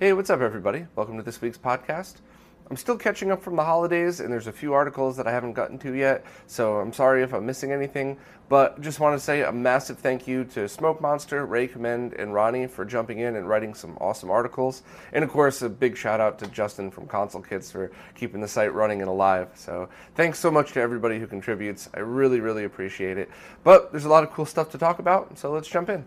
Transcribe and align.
Hey, 0.00 0.14
what's 0.14 0.30
up, 0.30 0.40
everybody? 0.40 0.86
Welcome 0.96 1.18
to 1.18 1.22
this 1.22 1.42
week's 1.42 1.58
podcast. 1.58 2.22
I'm 2.70 2.76
still 2.78 2.96
catching 2.96 3.30
up 3.30 3.42
from 3.42 3.56
the 3.56 3.64
holidays, 3.64 4.20
and 4.20 4.32
there's 4.32 4.46
a 4.46 4.52
few 4.52 4.72
articles 4.72 5.14
that 5.18 5.26
I 5.26 5.30
haven't 5.30 5.52
gotten 5.52 5.78
to 5.80 5.92
yet, 5.92 6.24
so 6.46 6.76
I'm 6.76 6.90
sorry 6.90 7.22
if 7.22 7.34
I'm 7.34 7.44
missing 7.44 7.70
anything. 7.70 8.16
But 8.48 8.80
just 8.80 8.98
want 8.98 9.14
to 9.14 9.22
say 9.22 9.42
a 9.42 9.52
massive 9.52 9.98
thank 9.98 10.26
you 10.26 10.44
to 10.54 10.70
Smoke 10.70 11.02
Monster, 11.02 11.44
Ray 11.44 11.68
Commend, 11.68 12.14
and 12.14 12.32
Ronnie 12.32 12.66
for 12.66 12.86
jumping 12.86 13.18
in 13.18 13.36
and 13.36 13.46
writing 13.46 13.74
some 13.74 13.98
awesome 14.00 14.30
articles. 14.30 14.84
And 15.12 15.22
of 15.22 15.28
course, 15.28 15.60
a 15.60 15.68
big 15.68 15.98
shout 15.98 16.18
out 16.18 16.38
to 16.38 16.46
Justin 16.46 16.90
from 16.90 17.06
Console 17.06 17.42
Kits 17.42 17.70
for 17.70 17.92
keeping 18.14 18.40
the 18.40 18.48
site 18.48 18.72
running 18.72 19.02
and 19.02 19.10
alive. 19.10 19.50
So 19.54 19.90
thanks 20.14 20.38
so 20.38 20.50
much 20.50 20.72
to 20.72 20.80
everybody 20.80 21.18
who 21.18 21.26
contributes. 21.26 21.90
I 21.92 21.98
really, 21.98 22.40
really 22.40 22.64
appreciate 22.64 23.18
it. 23.18 23.28
But 23.64 23.92
there's 23.92 24.06
a 24.06 24.08
lot 24.08 24.24
of 24.24 24.30
cool 24.30 24.46
stuff 24.46 24.70
to 24.70 24.78
talk 24.78 24.98
about, 24.98 25.38
so 25.38 25.52
let's 25.52 25.68
jump 25.68 25.90
in. 25.90 26.06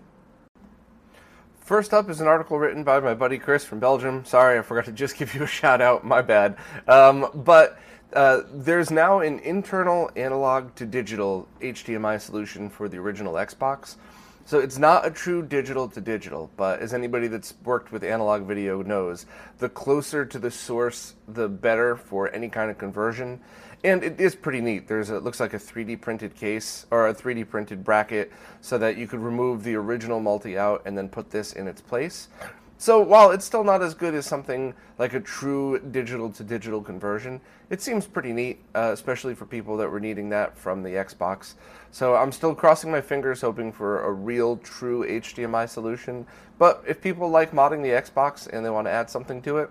First 1.64 1.94
up 1.94 2.09
is 2.09 2.19
an 2.19 2.28
article 2.28 2.59
written 2.59 2.83
by 2.83 3.00
my 3.00 3.14
buddy 3.14 3.38
Chris 3.38 3.64
from 3.64 3.80
Belgium. 3.80 4.25
Sorry, 4.25 4.59
I 4.59 4.61
forgot 4.61 4.83
to 4.86 4.92
just 4.92 5.16
give 5.17 5.33
you 5.33 5.44
a 5.44 5.47
shout 5.47 5.80
out. 5.80 6.03
My 6.03 6.22
bad. 6.22 6.58
Um, 6.89 7.30
but 7.33 7.80
uh, 8.11 8.42
there's 8.52 8.92
now 8.92 9.22
an 9.22 9.39
internal 9.39 10.11
analog 10.17 10.75
to 10.75 10.86
digital 10.86 11.47
HDMI 11.61 12.20
solution 12.20 12.70
for 12.70 12.89
the 12.89 12.97
original 12.97 13.36
Xbox. 13.36 13.95
So 14.44 14.59
it's 14.59 14.78
not 14.78 15.08
a 15.08 15.09
true 15.09 15.42
digital 15.42 15.88
to 15.88 16.02
digital, 16.02 16.52
but 16.58 16.81
as 16.81 16.94
anybody 16.94 17.28
that's 17.28 17.53
worked 17.64 17.94
with 17.94 18.03
analog 18.03 18.44
video 18.44 18.81
knows, 18.81 19.25
the 19.59 19.70
closer 19.70 20.25
to 20.25 20.38
the 20.38 20.52
source, 20.52 21.14
the 21.30 21.48
better 21.48 21.95
for 21.95 22.30
any 22.36 22.50
kind 22.50 22.72
of 22.72 22.77
conversion. 22.77 23.39
And 23.84 24.02
it 24.02 24.20
is 24.20 24.34
pretty 24.34 24.62
neat. 24.62 24.88
There's 24.88 25.09
a, 25.09 25.17
it 25.17 25.23
looks 25.23 25.42
like 25.42 25.53
a 25.53 25.59
3D 25.59 26.00
printed 26.00 26.36
case 26.36 26.86
or 26.89 27.08
a 27.08 27.14
3D 27.14 27.50
printed 27.50 27.84
bracket 27.84 28.31
so 28.62 28.78
that 28.78 28.98
you 28.98 29.08
could 29.08 29.20
remove 29.20 29.64
the 29.64 29.76
original 29.76 30.22
multi 30.22 30.58
out 30.58 30.81
and 30.86 30.98
then 30.98 31.09
put 31.09 31.31
this 31.31 31.52
in 31.53 31.67
its 31.67 31.81
place. 31.81 32.30
So 32.78 33.00
while 33.00 33.31
it's 33.31 33.45
still 33.45 33.64
not 33.64 33.81
as 33.81 33.94
good 33.94 34.14
as 34.14 34.26
something 34.26 34.73
like 34.98 35.14
a 35.14 35.20
true 35.20 35.80
digital 35.80 36.30
to 36.31 36.44
digital 36.44 36.81
conversion, 36.81 37.39
it 37.70 37.81
seems 37.81 38.06
pretty 38.06 38.34
neat, 38.34 38.59
uh, 38.76 38.92
especially 38.94 39.36
for 39.36 39.45
people 39.45 39.78
that 39.78 39.89
were 39.89 40.00
needing 40.00 40.30
that 40.30 40.58
from 40.58 40.84
the 40.84 40.89
Xbox. 40.89 41.54
So 41.92 42.16
I'm 42.16 42.31
still 42.31 42.54
crossing 42.56 42.92
my 42.92 43.00
fingers, 43.00 43.42
hoping 43.42 43.72
for 43.72 44.04
a 44.04 44.11
real, 44.11 44.58
true 44.58 45.06
HDMI 45.08 45.70
solution. 45.70 46.26
But 46.58 46.84
if 46.88 47.02
people 47.02 47.30
like 47.30 47.52
modding 47.52 47.84
the 47.84 47.89
Xbox 47.89 48.48
and 48.48 48.66
they 48.66 48.70
want 48.70 48.88
to 48.88 48.92
add 48.92 49.09
something 49.09 49.42
to 49.44 49.59
it, 49.59 49.70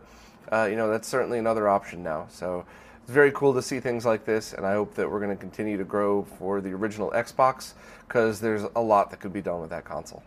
uh, 0.50 0.66
you 0.70 0.76
know 0.76 0.90
that's 0.90 1.08
certainly 1.08 1.38
another 1.38 1.68
option 1.68 2.02
now. 2.02 2.26
So 2.30 2.64
it's 3.02 3.12
very 3.12 3.32
cool 3.32 3.52
to 3.54 3.62
see 3.62 3.80
things 3.80 4.04
like 4.04 4.24
this, 4.24 4.52
and 4.52 4.64
I 4.64 4.74
hope 4.74 4.94
that 4.94 5.10
we're 5.10 5.18
going 5.18 5.36
to 5.36 5.40
continue 5.40 5.76
to 5.76 5.84
grow 5.84 6.22
for 6.38 6.60
the 6.60 6.70
original 6.70 7.10
Xbox 7.10 7.72
because 8.06 8.40
there's 8.40 8.62
a 8.76 8.80
lot 8.80 9.10
that 9.10 9.18
could 9.18 9.32
be 9.32 9.42
done 9.42 9.60
with 9.60 9.70
that 9.70 9.84
console. 9.84 10.22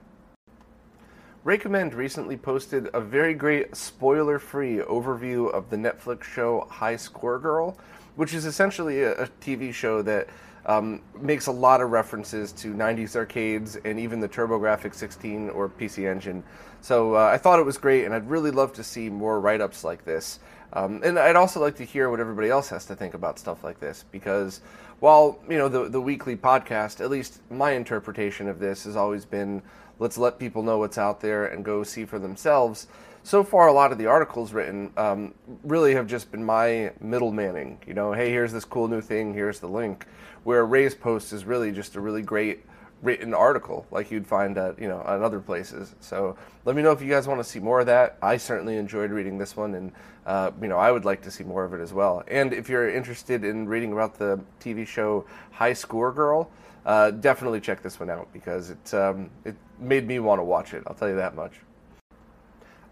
Recommend 1.46 1.94
recently 1.94 2.36
posted 2.36 2.90
a 2.94 3.00
very 3.00 3.34
great 3.34 3.76
spoiler 3.76 4.40
free 4.40 4.78
overview 4.78 5.54
of 5.54 5.70
the 5.70 5.78
Netflix 5.78 6.24
show 6.24 6.68
High 6.70 6.98
Score 6.98 7.40
Girl, 7.40 7.78
which 8.16 8.34
is 8.34 8.46
essentially 8.46 9.04
a, 9.04 9.14
a 9.14 9.28
TV 9.42 9.74
show 9.74 10.02
that 10.02 10.28
um, 10.66 11.02
makes 11.20 11.48
a 11.48 11.52
lot 11.52 11.82
of 11.82 11.92
references 11.92 12.52
to 12.54 12.74
90s 12.74 13.16
arcades 13.16 13.78
and 13.86 14.00
even 14.00 14.20
the 14.20 14.30
TurboGrafx 14.30 14.96
16 14.96 15.50
or 15.50 15.70
PC 15.70 16.10
Engine. 16.10 16.44
So 16.82 17.16
uh, 17.16 17.26
I 17.26 17.38
thought 17.38 17.60
it 17.60 17.66
was 17.66 17.78
great, 17.78 18.06
and 18.06 18.14
I'd 18.14 18.30
really 18.30 18.52
love 18.52 18.74
to 18.74 18.84
see 18.84 19.10
more 19.10 19.40
write 19.40 19.62
ups 19.62 19.84
like 19.84 20.06
this. 20.06 20.40
Um, 20.74 21.02
and 21.04 21.18
I'd 21.18 21.36
also 21.36 21.62
like 21.62 21.76
to 21.78 21.86
hear 21.86 22.10
what 22.10 22.20
everybody 22.20 22.50
else 22.50 22.70
has 22.70 22.86
to 22.88 22.96
think 22.96 23.14
about 23.14 23.40
stuff 23.40 23.64
like 23.64 23.80
this 23.80 24.04
because 24.12 24.62
while 25.00 25.40
you 25.50 25.58
know 25.58 25.70
the 25.70 25.88
the 25.88 26.02
weekly 26.02 26.36
podcast, 26.36 27.00
at 27.00 27.10
least 27.10 27.42
my 27.50 27.72
interpretation 27.72 28.50
of 28.50 28.60
this 28.60 28.84
has 28.84 28.96
always 28.96 29.26
been 29.26 29.62
let's 30.00 30.18
let 30.18 30.38
people 30.38 30.64
know 30.64 30.78
what's 30.78 30.98
out 30.98 31.22
there 31.22 31.46
and 31.46 31.64
go 31.64 31.84
see 31.84 32.06
for 32.06 32.20
themselves. 32.20 32.88
So 33.26 33.44
far, 33.44 33.66
a 33.66 33.74
lot 33.74 33.92
of 33.92 33.98
the 33.98 34.06
articles 34.06 34.54
written 34.54 34.94
um, 34.98 35.34
really 35.64 35.96
have 35.96 36.06
just 36.06 36.32
been 36.32 36.46
my 36.46 36.92
middlemaning. 37.04 37.78
You 37.88 37.96
know, 37.96 38.14
hey, 38.14 38.30
here's 38.30 38.54
this 38.54 38.66
cool 38.66 38.88
new 38.88 39.02
thing, 39.02 39.34
here's 39.34 39.60
the 39.60 39.68
link. 39.68 40.06
Where 40.44 40.64
Ray's 40.64 40.94
post 40.94 41.34
is 41.34 41.44
really 41.44 41.72
just 41.72 41.96
a 41.96 42.02
really 42.02 42.22
great 42.22 42.64
written 43.02 43.34
article 43.34 43.88
like 43.90 44.12
you'd 44.12 44.28
find 44.28 44.56
at 44.60 44.80
you 44.80 44.88
know 44.88 45.02
on 45.02 45.24
other 45.24 45.40
places. 45.40 45.96
So 46.02 46.38
let 46.66 46.76
me 46.76 46.84
know 46.84 46.92
if 46.92 47.02
you 47.02 47.10
guys 47.10 47.28
want 47.28 47.40
to 47.40 47.44
see 47.44 47.58
more 47.58 47.80
of 47.80 47.88
that. 47.88 48.20
I 48.22 48.38
certainly 48.38 48.78
enjoyed 48.78 49.10
reading 49.10 49.40
this 49.40 49.58
one, 49.58 49.74
and 49.74 49.92
uh, 50.28 50.52
you 50.62 50.68
know 50.68 50.78
I 50.78 50.92
would 50.92 51.04
like 51.04 51.24
to 51.24 51.32
see 51.32 51.44
more 51.44 51.66
of 51.66 51.74
it 51.74 51.82
as 51.82 51.94
well. 51.94 52.24
And 52.28 52.54
if 52.54 52.70
you're 52.70 52.88
interested 52.88 53.44
in 53.44 53.68
reading 53.68 53.92
about 53.92 54.20
the 54.20 54.40
TV 54.60 54.86
show 54.86 55.26
High 55.50 55.74
Score 55.74 56.12
Girl, 56.12 56.52
uh, 56.86 57.10
definitely 57.10 57.60
check 57.60 57.82
this 57.82 58.00
one 58.00 58.12
out 58.12 58.32
because 58.32 58.70
it 58.70 58.94
um, 58.94 59.32
it 59.46 59.56
made 59.80 60.06
me 60.06 60.20
want 60.20 60.38
to 60.38 60.44
watch 60.44 60.76
it. 60.76 60.84
I'll 60.86 60.94
tell 60.94 61.10
you 61.10 61.16
that 61.16 61.36
much. 61.36 61.54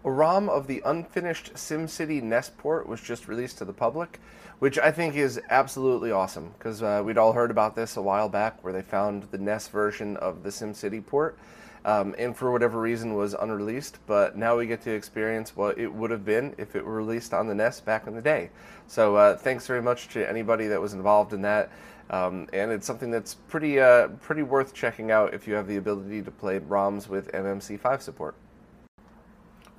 A 0.06 0.10
ROM 0.10 0.50
of 0.50 0.66
the 0.66 0.82
unfinished 0.84 1.54
SimCity 1.54 2.22
NES 2.22 2.50
port 2.58 2.86
was 2.86 3.00
just 3.00 3.26
released 3.26 3.56
to 3.56 3.64
the 3.64 3.72
public, 3.72 4.20
which 4.58 4.78
I 4.78 4.90
think 4.90 5.14
is 5.14 5.40
absolutely 5.48 6.12
awesome 6.12 6.52
because 6.58 6.82
uh, 6.82 7.00
we'd 7.02 7.16
all 7.16 7.32
heard 7.32 7.50
about 7.50 7.74
this 7.74 7.96
a 7.96 8.02
while 8.02 8.28
back 8.28 8.62
where 8.62 8.74
they 8.74 8.82
found 8.82 9.22
the 9.30 9.38
NES 9.38 9.68
version 9.68 10.18
of 10.18 10.42
the 10.42 10.50
SimCity 10.50 11.06
port. 11.06 11.38
Um, 11.86 12.14
and 12.18 12.36
for 12.36 12.52
whatever 12.52 12.78
reason 12.78 13.14
was 13.14 13.32
unreleased, 13.32 13.98
but 14.06 14.36
now 14.36 14.58
we 14.58 14.66
get 14.66 14.82
to 14.82 14.90
experience 14.90 15.56
what 15.56 15.78
it 15.78 15.90
would 15.90 16.10
have 16.10 16.24
been 16.24 16.54
if 16.58 16.76
it 16.76 16.84
were 16.84 16.96
released 16.96 17.32
on 17.32 17.46
the 17.46 17.54
NES 17.54 17.80
back 17.80 18.06
in 18.06 18.14
the 18.14 18.22
day. 18.22 18.50
So 18.86 19.16
uh, 19.16 19.38
thanks 19.38 19.66
very 19.66 19.82
much 19.82 20.08
to 20.08 20.28
anybody 20.28 20.66
that 20.66 20.80
was 20.82 20.92
involved 20.92 21.32
in 21.32 21.40
that, 21.42 21.70
um, 22.10 22.46
and 22.52 22.70
it's 22.70 22.86
something 22.86 23.10
that's 23.10 23.34
pretty 23.34 23.80
uh, 23.80 24.08
pretty 24.20 24.42
worth 24.42 24.74
checking 24.74 25.10
out 25.10 25.32
if 25.32 25.48
you 25.48 25.54
have 25.54 25.66
the 25.66 25.76
ability 25.76 26.20
to 26.22 26.30
play 26.30 26.58
ROMs 26.58 27.08
with 27.08 27.32
MMC5 27.32 28.02
support. 28.02 28.34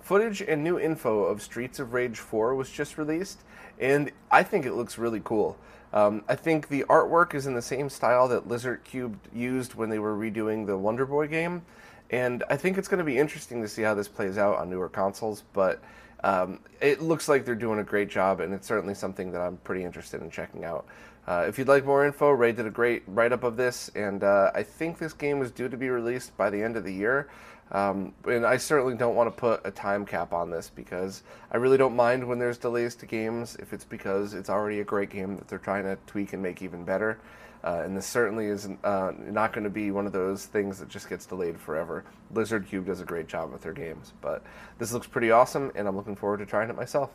Footage 0.06 0.40
and 0.40 0.64
new 0.64 0.78
info 0.78 1.24
of 1.24 1.42
Streets 1.42 1.80
of 1.80 1.94
Rage 1.94 2.20
4 2.20 2.54
was 2.54 2.70
just 2.70 3.00
released, 3.00 3.40
and 3.80 4.12
I 4.30 4.44
think 4.44 4.68
it 4.68 4.74
looks 4.74 5.00
really 5.00 5.20
cool. 5.24 5.58
Um, 5.94 6.24
I 6.30 6.36
think 6.36 6.68
the 6.68 6.84
artwork 6.84 7.34
is 7.34 7.48
in 7.48 7.56
the 7.56 7.62
same 7.64 7.90
style 7.90 8.28
that 8.28 8.48
Lizardcube 8.48 9.16
used 9.34 9.74
when 9.74 9.90
they 9.90 9.98
were 9.98 10.16
redoing 10.16 10.68
the 10.68 10.78
Wonder 10.78 11.08
Boy 11.08 11.28
game, 11.28 11.64
and 12.12 12.44
I 12.52 12.56
think 12.56 12.78
it's 12.78 12.88
going 12.88 13.00
to 13.00 13.04
be 13.04 13.18
interesting 13.18 13.64
to 13.64 13.68
see 13.68 13.82
how 13.82 13.96
this 13.96 14.08
plays 14.08 14.38
out 14.38 14.60
on 14.60 14.70
newer 14.70 14.90
consoles. 14.90 15.42
But 15.54 15.82
um, 16.24 16.60
it 16.82 17.02
looks 17.02 17.28
like 17.28 17.44
they're 17.44 17.56
doing 17.56 17.80
a 17.80 17.84
great 17.84 18.10
job, 18.10 18.42
and 18.42 18.54
it's 18.54 18.68
certainly 18.68 18.94
something 18.94 19.32
that 19.32 19.42
I'm 19.42 19.58
pretty 19.58 19.84
interested 19.84 20.22
in 20.22 20.30
checking 20.30 20.66
out. 20.66 20.86
Uh, 21.28 21.46
if 21.48 21.58
you'd 21.58 21.68
like 21.68 21.84
more 21.84 22.06
info, 22.06 22.30
Ray 22.30 22.52
did 22.52 22.68
a 22.68 22.70
great 22.70 23.02
write 23.08 23.32
up 23.32 23.44
of 23.44 23.58
this, 23.58 23.90
and 23.96 24.24
uh, 24.24 24.52
I 24.54 24.62
think 24.62 25.00
this 25.00 25.14
game 25.14 25.42
is 25.42 25.50
due 25.50 25.68
to 25.68 25.78
be 25.78 25.90
released 25.90 26.38
by 26.38 26.52
the 26.52 26.62
end 26.62 26.78
of 26.78 26.84
the 26.84 26.94
year. 26.94 27.28
Um, 27.72 28.14
and 28.26 28.46
I 28.46 28.58
certainly 28.58 28.96
don't 28.96 29.16
want 29.16 29.28
to 29.28 29.40
put 29.40 29.62
a 29.66 29.72
time 29.72 30.06
cap 30.06 30.34
on 30.34 30.52
this 30.52 30.72
because 30.74 31.24
I 31.52 31.58
really 31.58 31.78
don't 31.78 31.96
mind 31.96 32.28
when 32.28 32.38
there's 32.38 32.58
delays 32.58 32.96
to 32.98 33.06
games 33.06 33.56
if 33.60 33.74
it's 33.74 33.84
because 33.84 34.34
it's 34.34 34.50
already 34.50 34.82
a 34.82 34.84
great 34.84 35.10
game 35.10 35.36
that 35.38 35.48
they're 35.48 35.58
trying 35.58 35.84
to 35.84 35.98
tweak 36.06 36.34
and 36.34 36.44
make 36.44 36.62
even 36.62 36.84
better. 36.84 37.20
Uh, 37.64 37.82
and 37.84 37.98
this 37.98 38.06
certainly 38.06 38.46
is 38.46 38.70
uh, 38.84 39.12
not 39.18 39.52
going 39.52 39.64
to 39.64 39.72
be 39.72 39.90
one 39.90 40.06
of 40.06 40.14
those 40.14 40.46
things 40.46 40.78
that 40.78 40.88
just 40.88 41.10
gets 41.10 41.26
delayed 41.26 41.60
forever. 41.60 42.06
Lizardcube 42.32 42.86
does 42.86 43.02
a 43.02 43.06
great 43.06 43.28
job 43.28 43.52
with 43.52 43.64
their 43.64 43.74
games, 43.74 44.14
but 44.22 44.44
this 44.78 44.94
looks 44.94 45.08
pretty 45.08 45.32
awesome, 45.32 45.72
and 45.74 45.88
I'm 45.88 45.96
looking 45.96 46.16
forward 46.16 46.38
to 46.38 46.46
trying 46.46 46.70
it 46.70 46.76
myself. 46.76 47.10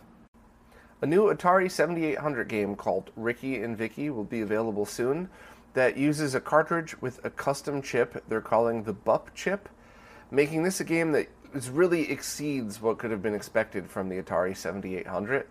A 1.02 1.06
new 1.06 1.32
Atari 1.32 1.70
7800 1.70 2.48
game 2.48 2.74
called 2.74 3.10
Rikki 3.14 3.62
and 3.62 3.78
Vikki 3.78 4.10
will 4.10 4.24
be 4.24 4.40
available 4.40 4.84
soon 4.84 5.30
that 5.74 5.96
uses 5.96 6.34
a 6.34 6.40
cartridge 6.40 7.00
with 7.00 7.24
a 7.24 7.30
custom 7.30 7.80
chip 7.80 8.22
they're 8.28 8.40
calling 8.40 8.82
the 8.82 8.92
BUP 8.92 9.32
chip 9.34 9.68
making 10.30 10.62
this 10.62 10.80
a 10.80 10.84
game 10.84 11.12
that 11.12 11.28
really 11.72 12.10
exceeds 12.10 12.80
what 12.80 12.98
could 12.98 13.10
have 13.10 13.22
been 13.22 13.34
expected 13.34 13.90
from 13.90 14.08
the 14.08 14.22
Atari 14.22 14.56
7800. 14.56 15.46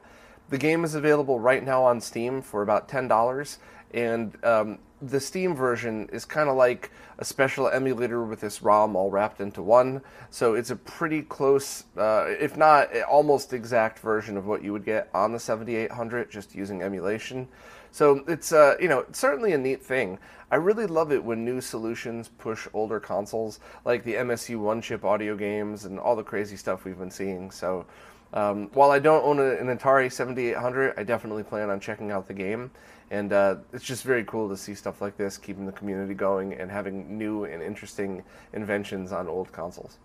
The 0.50 0.58
game 0.58 0.84
is 0.84 0.96
available 0.96 1.40
right 1.40 1.64
now 1.64 1.84
on 1.84 2.02
Steam 2.02 2.42
for 2.42 2.64
about 2.64 2.90
ten 2.90 3.08
dollars, 3.08 3.60
and 3.94 4.36
um, 4.44 4.80
the 5.02 5.20
Steam 5.20 5.56
version 5.56 6.10
is 6.12 6.26
kind 6.26 6.50
of 6.50 6.56
like 6.56 6.92
a 7.20 7.26
special 7.26 7.70
emulator 7.70 8.24
with 8.24 8.42
this 8.42 8.62
ROM 8.62 8.96
all 8.96 9.12
wrapped 9.12 9.42
into 9.42 9.62
one. 9.62 10.02
So 10.30 10.56
it's 10.56 10.72
a 10.72 10.76
pretty 10.76 11.22
close, 11.22 11.84
uh, 11.98 12.26
if 12.28 12.58
not 12.58 12.90
almost 13.04 13.54
exact 13.54 14.00
version 14.00 14.38
of 14.38 14.48
what 14.48 14.64
you 14.64 14.72
would 14.74 14.86
get 14.86 15.10
on 15.14 15.34
the 15.34 15.40
7800 15.40 16.32
just 16.32 16.56
using 16.56 16.82
emulation. 16.82 17.48
So 17.92 18.24
it's 18.28 18.52
uh, 18.52 18.76
you 18.80 18.88
know 18.88 19.06
certainly 19.12 19.54
a 19.54 19.58
neat 19.58 19.84
thing. 19.84 20.20
I 20.52 20.56
really 20.56 20.88
love 20.88 21.12
it 21.12 21.24
when 21.24 21.46
new 21.46 21.62
solutions 21.62 22.30
push 22.40 22.68
older 22.74 23.00
consoles 23.00 23.60
like 23.86 24.04
the 24.04 24.16
MSU 24.16 24.60
one 24.60 24.82
chip 24.82 25.06
audio 25.06 25.36
games 25.36 25.86
and 25.86 26.00
all 26.00 26.16
the 26.16 26.24
crazy 26.24 26.58
stuff 26.58 26.86
we've 26.86 26.98
been 26.98 27.12
seeing. 27.12 27.52
So 27.52 27.86
um, 28.34 28.70
while 28.74 28.92
I 28.92 29.00
don't 29.00 29.24
own 29.24 29.40
an 29.40 29.76
Atari 29.76 30.12
7800, 30.12 30.94
I 30.98 31.04
definitely 31.04 31.44
plan 31.44 31.70
on 31.70 31.80
checking 31.80 32.12
out 32.12 32.28
the 32.28 32.34
game. 32.34 32.72
And 33.12 33.34
uh, 33.34 33.58
it's 33.74 33.84
just 33.84 34.04
very 34.04 34.24
cool 34.24 34.50
to 34.50 34.58
see 34.58 34.76
stuff 34.76 35.02
like 35.02 35.18
this, 35.18 35.38
keeping 35.38 35.66
the 35.66 35.72
community 35.72 36.14
going 36.14 36.54
and 36.54 36.70
having 36.70 37.18
new 37.18 37.46
and 37.46 37.62
interesting 37.62 38.24
inventions 38.54 39.12
on 39.12 39.28
old 39.28 39.52
consoles. 39.52 39.98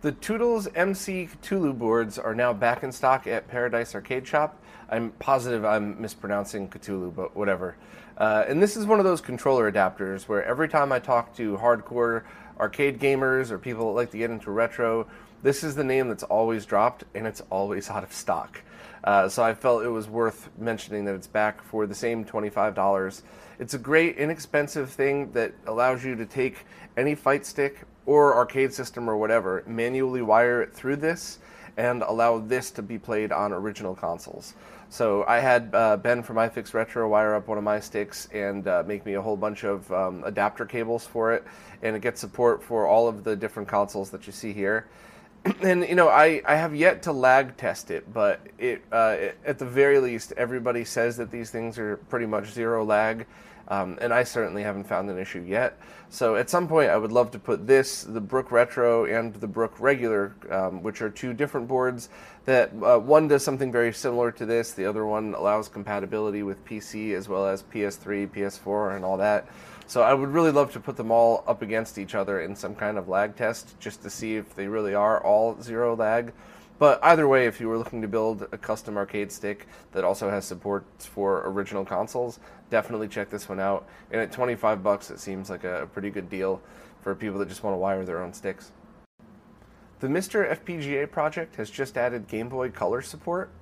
The 0.00 0.12
Toodles 0.12 0.66
MC 0.74 1.28
Cthulhu 1.42 1.78
boards 1.78 2.18
are 2.18 2.34
now 2.34 2.52
back 2.52 2.82
in 2.82 2.90
stock 2.90 3.26
at 3.26 3.48
Paradise 3.48 3.94
Arcade 3.94 4.26
Shop. 4.26 4.61
I'm 4.92 5.10
positive 5.12 5.64
I'm 5.64 5.98
mispronouncing 5.98 6.68
Cthulhu, 6.68 7.14
but 7.14 7.34
whatever. 7.34 7.76
Uh, 8.18 8.44
and 8.46 8.62
this 8.62 8.76
is 8.76 8.84
one 8.84 8.98
of 8.98 9.06
those 9.06 9.22
controller 9.22 9.72
adapters 9.72 10.28
where 10.28 10.44
every 10.44 10.68
time 10.68 10.92
I 10.92 10.98
talk 10.98 11.34
to 11.36 11.56
hardcore 11.56 12.24
arcade 12.60 13.00
gamers 13.00 13.50
or 13.50 13.58
people 13.58 13.86
that 13.86 13.92
like 13.92 14.10
to 14.10 14.18
get 14.18 14.30
into 14.30 14.50
retro, 14.50 15.06
this 15.42 15.64
is 15.64 15.74
the 15.74 15.82
name 15.82 16.08
that's 16.08 16.24
always 16.24 16.66
dropped 16.66 17.04
and 17.14 17.26
it's 17.26 17.40
always 17.48 17.88
out 17.88 18.04
of 18.04 18.12
stock. 18.12 18.60
Uh, 19.02 19.30
so 19.30 19.42
I 19.42 19.54
felt 19.54 19.82
it 19.82 19.88
was 19.88 20.10
worth 20.10 20.50
mentioning 20.58 21.06
that 21.06 21.14
it's 21.14 21.26
back 21.26 21.62
for 21.62 21.86
the 21.86 21.94
same 21.94 22.22
$25. 22.22 23.22
It's 23.58 23.72
a 23.72 23.78
great, 23.78 24.18
inexpensive 24.18 24.90
thing 24.90 25.32
that 25.32 25.54
allows 25.66 26.04
you 26.04 26.14
to 26.16 26.26
take 26.26 26.66
any 26.98 27.14
fight 27.14 27.46
stick 27.46 27.80
or 28.04 28.36
arcade 28.36 28.74
system 28.74 29.08
or 29.08 29.16
whatever, 29.16 29.64
manually 29.66 30.20
wire 30.20 30.60
it 30.60 30.74
through 30.74 30.96
this, 30.96 31.38
and 31.76 32.02
allow 32.02 32.38
this 32.38 32.70
to 32.72 32.82
be 32.82 32.98
played 32.98 33.32
on 33.32 33.52
original 33.52 33.94
consoles. 33.94 34.54
So 34.92 35.24
I 35.26 35.38
had 35.38 35.70
uh, 35.72 35.96
Ben 35.96 36.22
from 36.22 36.36
iFix 36.36 36.74
Retro 36.74 37.08
wire 37.08 37.34
up 37.34 37.48
one 37.48 37.56
of 37.56 37.64
my 37.64 37.80
sticks 37.80 38.28
and 38.30 38.68
uh, 38.68 38.84
make 38.86 39.06
me 39.06 39.14
a 39.14 39.22
whole 39.22 39.38
bunch 39.38 39.64
of 39.64 39.90
um, 39.90 40.22
adapter 40.22 40.66
cables 40.66 41.06
for 41.06 41.32
it, 41.32 41.44
and 41.80 41.96
it 41.96 42.02
gets 42.02 42.20
support 42.20 42.62
for 42.62 42.86
all 42.86 43.08
of 43.08 43.24
the 43.24 43.34
different 43.34 43.70
consoles 43.70 44.10
that 44.10 44.26
you 44.26 44.34
see 44.34 44.52
here. 44.52 44.86
and 45.62 45.88
you 45.88 45.94
know, 45.94 46.10
I, 46.10 46.42
I 46.44 46.56
have 46.56 46.74
yet 46.74 47.04
to 47.04 47.12
lag 47.12 47.56
test 47.56 47.90
it, 47.90 48.12
but 48.12 48.42
it, 48.58 48.82
uh, 48.92 49.16
it, 49.18 49.38
at 49.46 49.58
the 49.58 49.64
very 49.64 49.98
least, 49.98 50.34
everybody 50.36 50.84
says 50.84 51.16
that 51.16 51.30
these 51.30 51.48
things 51.48 51.78
are 51.78 51.96
pretty 52.10 52.26
much 52.26 52.52
zero 52.52 52.84
lag, 52.84 53.24
um, 53.72 53.96
and 54.02 54.12
I 54.12 54.22
certainly 54.24 54.62
haven't 54.62 54.84
found 54.84 55.08
an 55.08 55.18
issue 55.18 55.40
yet. 55.40 55.78
So 56.10 56.36
at 56.36 56.50
some 56.50 56.68
point, 56.68 56.90
I 56.90 56.96
would 56.98 57.10
love 57.10 57.30
to 57.30 57.38
put 57.38 57.66
this, 57.66 58.02
the 58.02 58.20
Brook 58.20 58.52
Retro, 58.52 59.06
and 59.06 59.32
the 59.32 59.46
Brook 59.46 59.80
Regular, 59.80 60.34
um, 60.50 60.82
which 60.82 61.00
are 61.00 61.08
two 61.08 61.32
different 61.32 61.68
boards. 61.68 62.10
That 62.44 62.70
uh, 62.82 62.98
one 62.98 63.28
does 63.28 63.42
something 63.42 63.72
very 63.72 63.94
similar 63.94 64.30
to 64.32 64.44
this. 64.44 64.72
The 64.72 64.84
other 64.84 65.06
one 65.06 65.32
allows 65.32 65.68
compatibility 65.68 66.42
with 66.42 66.62
PC 66.66 67.14
as 67.14 67.30
well 67.30 67.46
as 67.46 67.62
PS3, 67.62 68.28
PS4, 68.28 68.96
and 68.96 69.06
all 69.06 69.16
that. 69.16 69.48
So 69.86 70.02
I 70.02 70.12
would 70.12 70.28
really 70.28 70.50
love 70.50 70.70
to 70.74 70.80
put 70.80 70.98
them 70.98 71.10
all 71.10 71.42
up 71.46 71.62
against 71.62 71.96
each 71.96 72.14
other 72.14 72.42
in 72.42 72.54
some 72.54 72.74
kind 72.74 72.98
of 72.98 73.08
lag 73.08 73.36
test 73.36 73.80
just 73.80 74.02
to 74.02 74.10
see 74.10 74.36
if 74.36 74.54
they 74.54 74.68
really 74.68 74.94
are 74.94 75.24
all 75.24 75.58
zero 75.62 75.96
lag. 75.96 76.34
But 76.82 76.98
either 77.04 77.28
way, 77.28 77.46
if 77.46 77.60
you 77.60 77.68
were 77.68 77.78
looking 77.78 78.02
to 78.02 78.08
build 78.08 78.48
a 78.50 78.58
custom 78.58 78.96
arcade 78.96 79.30
stick 79.30 79.68
that 79.92 80.02
also 80.02 80.28
has 80.28 80.44
support 80.44 80.84
for 80.98 81.46
original 81.46 81.84
consoles, 81.84 82.40
definitely 82.70 83.06
check 83.06 83.30
this 83.30 83.48
one 83.48 83.60
out. 83.60 83.86
And 84.10 84.20
at 84.20 84.32
25 84.32 84.82
bucks, 84.82 85.08
it 85.08 85.20
seems 85.20 85.48
like 85.48 85.62
a 85.62 85.88
pretty 85.92 86.10
good 86.10 86.28
deal 86.28 86.60
for 87.00 87.14
people 87.14 87.38
that 87.38 87.48
just 87.48 87.62
want 87.62 87.74
to 87.74 87.78
wire 87.78 88.04
their 88.04 88.20
own 88.20 88.32
sticks. 88.32 88.72
The 90.00 90.08
MiSTer 90.08 90.58
FPGA 90.58 91.08
project 91.08 91.54
has 91.54 91.70
just 91.70 91.96
added 91.96 92.26
Game 92.26 92.48
Boy 92.48 92.68
Color 92.70 93.00
support, 93.02 93.52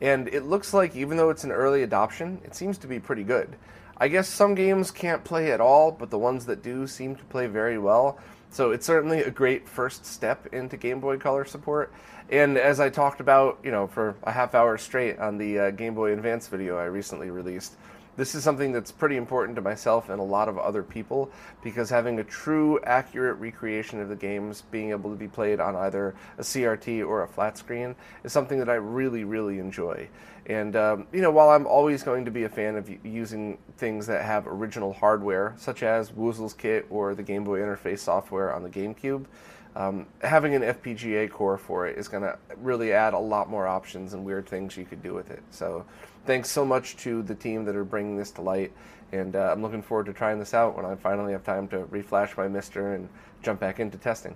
and 0.00 0.28
it 0.28 0.44
looks 0.44 0.72
like 0.72 0.94
even 0.94 1.16
though 1.16 1.30
it's 1.30 1.42
an 1.42 1.50
early 1.50 1.82
adoption, 1.82 2.40
it 2.44 2.54
seems 2.54 2.78
to 2.78 2.86
be 2.86 3.00
pretty 3.00 3.24
good. 3.24 3.56
I 3.96 4.06
guess 4.06 4.28
some 4.28 4.54
games 4.54 4.92
can't 4.92 5.24
play 5.24 5.50
at 5.50 5.60
all, 5.60 5.90
but 5.90 6.10
the 6.10 6.18
ones 6.18 6.46
that 6.46 6.62
do 6.62 6.86
seem 6.86 7.16
to 7.16 7.24
play 7.24 7.48
very 7.48 7.78
well. 7.78 8.20
So 8.50 8.70
it's 8.70 8.86
certainly 8.86 9.22
a 9.22 9.30
great 9.30 9.68
first 9.68 10.06
step 10.06 10.46
into 10.54 10.76
Game 10.76 11.00
Boy 11.00 11.18
Color 11.18 11.44
support. 11.44 11.92
And 12.30 12.58
as 12.58 12.78
I 12.78 12.90
talked 12.90 13.20
about, 13.20 13.58
you 13.62 13.70
know, 13.70 13.86
for 13.86 14.14
a 14.22 14.30
half 14.30 14.54
hour 14.54 14.76
straight 14.76 15.18
on 15.18 15.38
the 15.38 15.58
uh, 15.58 15.70
Game 15.70 15.94
Boy 15.94 16.12
Advance 16.12 16.46
video 16.48 16.76
I 16.76 16.84
recently 16.84 17.30
released, 17.30 17.76
this 18.18 18.34
is 18.34 18.42
something 18.42 18.72
that's 18.72 18.90
pretty 18.90 19.16
important 19.16 19.54
to 19.56 19.62
myself 19.62 20.10
and 20.10 20.18
a 20.18 20.24
lot 20.24 20.48
of 20.48 20.58
other 20.58 20.82
people 20.82 21.30
because 21.62 21.88
having 21.88 22.18
a 22.18 22.24
true, 22.24 22.80
accurate 22.82 23.38
recreation 23.38 24.00
of 24.00 24.08
the 24.08 24.16
games 24.16 24.64
being 24.72 24.90
able 24.90 25.08
to 25.08 25.16
be 25.16 25.28
played 25.28 25.60
on 25.60 25.76
either 25.76 26.16
a 26.36 26.42
CRT 26.42 27.06
or 27.06 27.22
a 27.22 27.28
flat 27.28 27.56
screen 27.56 27.94
is 28.24 28.32
something 28.32 28.58
that 28.58 28.68
I 28.68 28.74
really, 28.74 29.22
really 29.22 29.60
enjoy. 29.60 30.08
And, 30.46 30.74
um, 30.76 31.06
you 31.12 31.22
know, 31.22 31.30
while 31.30 31.50
I'm 31.50 31.66
always 31.66 32.02
going 32.02 32.24
to 32.24 32.30
be 32.30 32.42
a 32.42 32.48
fan 32.48 32.76
of 32.76 32.90
using 33.06 33.56
things 33.76 34.06
that 34.08 34.24
have 34.24 34.46
original 34.48 34.92
hardware, 34.92 35.54
such 35.56 35.82
as 35.82 36.10
Woozle's 36.10 36.54
Kit 36.54 36.86
or 36.90 37.14
the 37.14 37.22
Game 37.22 37.44
Boy 37.44 37.60
interface 37.60 38.00
software 38.00 38.52
on 38.52 38.64
the 38.64 38.70
GameCube, 38.70 39.26
um, 39.76 40.06
having 40.22 40.54
an 40.54 40.62
FPGA 40.62 41.30
core 41.30 41.58
for 41.58 41.86
it 41.86 41.98
is 41.98 42.08
going 42.08 42.22
to 42.22 42.36
really 42.56 42.92
add 42.92 43.14
a 43.14 43.18
lot 43.18 43.48
more 43.48 43.66
options 43.66 44.14
and 44.14 44.24
weird 44.24 44.48
things 44.48 44.76
you 44.76 44.84
could 44.84 45.02
do 45.02 45.14
with 45.14 45.30
it. 45.30 45.42
So, 45.50 45.84
thanks 46.26 46.50
so 46.50 46.64
much 46.64 46.96
to 46.98 47.22
the 47.22 47.34
team 47.34 47.64
that 47.64 47.76
are 47.76 47.84
bringing 47.84 48.16
this 48.16 48.30
to 48.32 48.42
light, 48.42 48.72
and 49.12 49.36
uh, 49.36 49.50
I'm 49.52 49.62
looking 49.62 49.82
forward 49.82 50.06
to 50.06 50.12
trying 50.12 50.38
this 50.38 50.54
out 50.54 50.76
when 50.76 50.84
I 50.84 50.94
finally 50.96 51.32
have 51.32 51.44
time 51.44 51.68
to 51.68 51.78
reflash 51.84 52.36
my 52.36 52.46
MiSTer 52.46 52.94
and 52.94 53.08
jump 53.42 53.60
back 53.60 53.80
into 53.80 53.98
testing. 53.98 54.34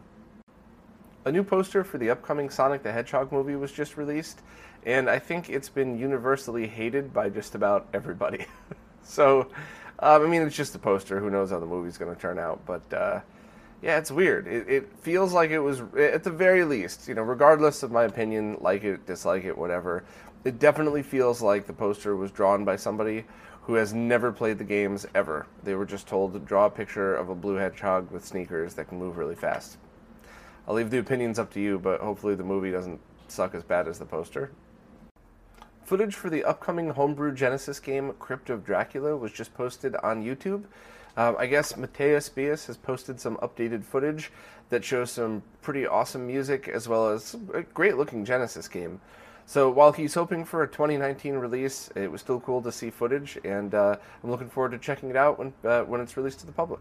A 1.25 1.31
new 1.31 1.44
poster 1.44 1.85
for 1.85 1.99
the 1.99 2.11
upcoming 2.11 2.50
Sonic 2.50 2.82
the 2.82 2.90
Hedgehog 2.90 3.31
movie 3.31 3.55
was 3.55 3.70
just 3.70 3.96
released, 3.96 4.40
and 4.85 5.08
I 5.08 5.19
think 5.19 5.50
it's 5.50 5.69
been 5.69 5.99
universally 5.99 6.67
hated 6.67 7.12
by 7.12 7.28
just 7.28 7.55
about 7.55 7.87
everybody. 7.93 8.46
so, 9.02 9.49
um, 10.00 10.23
I 10.23 10.26
mean, 10.26 10.43
it's 10.43 10.56
just 10.56 10.75
a 10.75 10.81
poster. 10.81 11.20
Who 11.20 11.31
knows 11.31 11.50
how 11.50 11.61
the 11.61 11.67
movie's 11.67 11.96
going 11.96 12.12
to 12.12 12.20
turn 12.20 12.38
out? 12.38 12.61
But 12.67 12.93
uh, 12.93 13.20
yeah, 13.82 13.99
it's 13.99 14.12
weird. 14.12 14.46
It, 14.46 14.69
it, 14.69 14.96
feels 14.99 15.32
like 15.32 15.50
it 15.50 15.58
was, 15.58 15.82
at 15.99 16.23
the 16.23 16.31
very 16.31 16.64
least, 16.64 17.08
you 17.08 17.14
know, 17.14 17.23
regardless 17.23 17.82
of 17.82 17.90
my 17.90 18.05
opinion, 18.05 18.56
like 18.61 18.84
it, 18.84 19.05
dislike 19.06 19.44
it, 19.44 19.58
whatever, 19.58 20.05
it 20.44 20.61
definitely 20.61 21.02
feels 21.02 21.43
like 21.43 21.67
the 21.67 21.73
poster 21.73 22.14
was 22.14 22.31
drawn 22.31 22.64
by 22.64 22.76
somebody 22.76 23.25
who 23.62 23.75
has 23.75 23.93
never 23.93 24.31
played 24.31 24.58
the 24.58 24.64
games 24.64 25.06
ever. 25.14 25.46
They 25.64 25.75
were 25.75 25.84
just 25.84 26.06
told 26.06 26.32
to 26.32 26.38
draw 26.38 26.67
a 26.67 26.70
picture 26.70 27.14
of 27.14 27.29
a 27.29 27.34
blue 27.34 27.56
hedgehog 27.56 28.11
with 28.11 28.25
sneakers 28.25 28.75
that 28.75 28.88
can 28.88 28.99
move 28.99 29.17
really 29.17 29.34
fast. 29.34 29.79
I'll 30.67 30.75
leave 30.75 30.90
the 30.90 30.99
opinions 30.99 31.38
up 31.38 31.52
to 31.55 31.61
you, 31.61 31.78
but 31.78 32.00
hopefully 32.00 32.37
the 32.37 32.44
movie 32.44 32.70
doesn't 32.70 33.00
suck 33.26 33.55
as 33.55 33.64
bad 33.64 33.88
as 33.88 33.99
the 33.99 34.05
poster. 34.05 34.52
Footage 35.85 36.14
for 36.14 36.30
the 36.30 36.45
upcoming 36.45 36.90
homebrew 36.90 37.35
Genesis 37.35 37.80
game 37.80 38.12
Crypt 38.21 38.49
of 38.49 38.64
Dracula 38.64 39.16
was 39.16 39.33
just 39.33 39.54
posted 39.54 39.97
on 39.97 40.25
YouTube. 40.25 40.64
Um, 41.16 41.37
I 41.38 41.47
guess 41.47 41.76
Mateus 41.76 42.28
Bias 42.28 42.66
has 42.66 42.76
posted 42.76 43.21
some 43.21 43.37
updated 43.38 43.85
footage 43.85 44.31
that 44.71 44.85
shows 44.85 45.11
some 45.11 45.42
pretty 45.61 45.87
awesome 45.87 46.26
music 46.26 46.69
as 46.69 46.88
well 46.88 47.11
as 47.11 47.37
a 47.52 47.62
great 47.62 47.97
looking 47.97 48.25
Genesis 48.25 48.69
game. 48.69 49.00
So 49.45 49.69
while 49.71 49.92
he's 49.92 50.14
hoping 50.14 50.45
for 50.45 50.62
a 50.62 50.69
2019 50.69 51.35
release, 51.35 51.90
it 51.95 52.11
was 52.11 52.21
still 52.21 52.40
cool 52.40 52.62
to 52.62 52.73
see 52.73 52.90
footage, 52.90 53.38
and 53.45 53.75
uh, 53.75 53.97
I'm 54.23 54.31
looking 54.31 54.49
forward 54.49 54.73
to 54.73 54.78
checking 54.78 55.11
it 55.11 55.16
out 55.16 55.38
when 55.38 55.52
uh, 55.64 55.83
when 55.83 56.00
it's 56.00 56.16
released 56.16 56.40
to 56.40 56.47
the 56.47 56.52
public. 56.52 56.81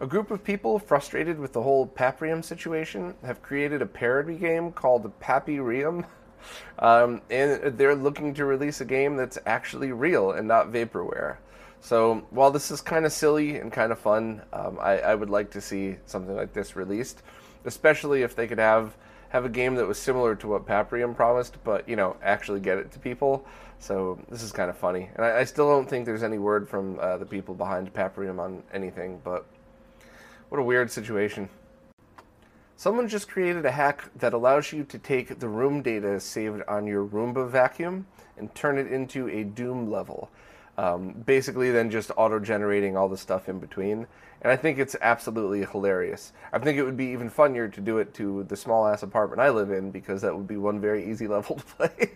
A 0.00 0.06
group 0.06 0.30
of 0.30 0.42
people 0.42 0.78
frustrated 0.78 1.38
with 1.38 1.52
the 1.52 1.62
whole 1.62 1.86
Paprium 1.86 2.44
situation 2.44 3.14
have 3.24 3.42
created 3.42 3.80
a 3.80 3.86
parody 3.86 4.36
game 4.36 4.72
called 4.72 5.10
Papyrium, 5.20 6.04
um, 6.80 7.22
and 7.30 7.78
they're 7.78 7.94
looking 7.94 8.34
to 8.34 8.44
release 8.44 8.80
a 8.80 8.84
game 8.84 9.16
that's 9.16 9.38
actually 9.46 9.92
real 9.92 10.32
and 10.32 10.48
not 10.48 10.72
vaporware. 10.72 11.36
So 11.86 12.26
while 12.30 12.50
this 12.50 12.72
is 12.72 12.80
kind 12.80 13.06
of 13.06 13.12
silly 13.12 13.58
and 13.58 13.70
kind 13.70 13.92
of 13.92 14.00
fun, 14.00 14.42
um, 14.52 14.76
I, 14.80 14.98
I, 14.98 15.14
would 15.14 15.30
like 15.30 15.52
to 15.52 15.60
see 15.60 15.94
something 16.04 16.34
like 16.34 16.52
this 16.52 16.74
released, 16.74 17.22
especially 17.64 18.22
if 18.22 18.34
they 18.34 18.48
could 18.48 18.58
have 18.58 18.96
have 19.28 19.44
a 19.44 19.48
game 19.48 19.76
that 19.76 19.86
was 19.86 19.96
similar 19.96 20.34
to 20.34 20.48
what 20.48 20.66
Paprium 20.66 21.14
promised, 21.14 21.58
but 21.62 21.88
you 21.88 21.94
know 21.94 22.16
actually 22.24 22.58
get 22.58 22.78
it 22.78 22.90
to 22.90 22.98
people. 22.98 23.46
So 23.78 24.18
this 24.28 24.42
is 24.42 24.50
kind 24.50 24.68
of 24.68 24.76
funny, 24.76 25.10
and 25.14 25.24
I, 25.24 25.38
I 25.38 25.44
still 25.44 25.68
don't 25.68 25.88
think 25.88 26.06
there's 26.06 26.24
any 26.24 26.38
word 26.38 26.68
from 26.68 26.98
uh, 26.98 27.18
the 27.18 27.24
people 27.24 27.54
behind 27.54 27.94
Paprium 27.94 28.40
on 28.40 28.64
anything. 28.74 29.20
But 29.22 29.46
what 30.48 30.58
a 30.58 30.64
weird 30.64 30.90
situation. 30.90 31.48
Someone 32.74 33.06
just 33.06 33.28
created 33.28 33.64
a 33.64 33.70
hack 33.70 34.10
that 34.16 34.32
allows 34.32 34.72
you 34.72 34.82
to 34.82 34.98
take 34.98 35.38
the 35.38 35.48
room 35.48 35.82
data 35.82 36.18
saved 36.18 36.62
on 36.66 36.88
your 36.88 37.06
Roomba 37.06 37.48
vacuum 37.48 38.08
and 38.36 38.52
turn 38.56 38.76
it 38.76 38.88
into 38.88 39.28
a 39.28 39.44
Doom 39.44 39.88
level. 39.88 40.30
Um, 40.78 41.12
basically, 41.24 41.70
then 41.70 41.90
just 41.90 42.10
auto 42.16 42.38
generating 42.38 42.96
all 42.96 43.08
the 43.08 43.16
stuff 43.16 43.48
in 43.48 43.58
between. 43.58 44.06
And 44.42 44.52
I 44.52 44.56
think 44.56 44.78
it's 44.78 44.94
absolutely 45.00 45.64
hilarious. 45.64 46.32
I 46.52 46.58
think 46.58 46.78
it 46.78 46.84
would 46.84 46.96
be 46.96 47.06
even 47.06 47.30
funnier 47.30 47.68
to 47.68 47.80
do 47.80 47.98
it 47.98 48.12
to 48.14 48.44
the 48.44 48.56
small 48.56 48.86
ass 48.86 49.02
apartment 49.02 49.40
I 49.40 49.50
live 49.50 49.70
in 49.70 49.90
because 49.90 50.20
that 50.22 50.36
would 50.36 50.46
be 50.46 50.58
one 50.58 50.80
very 50.80 51.10
easy 51.10 51.26
level 51.36 51.56
to 51.56 51.64
play. 51.64 52.10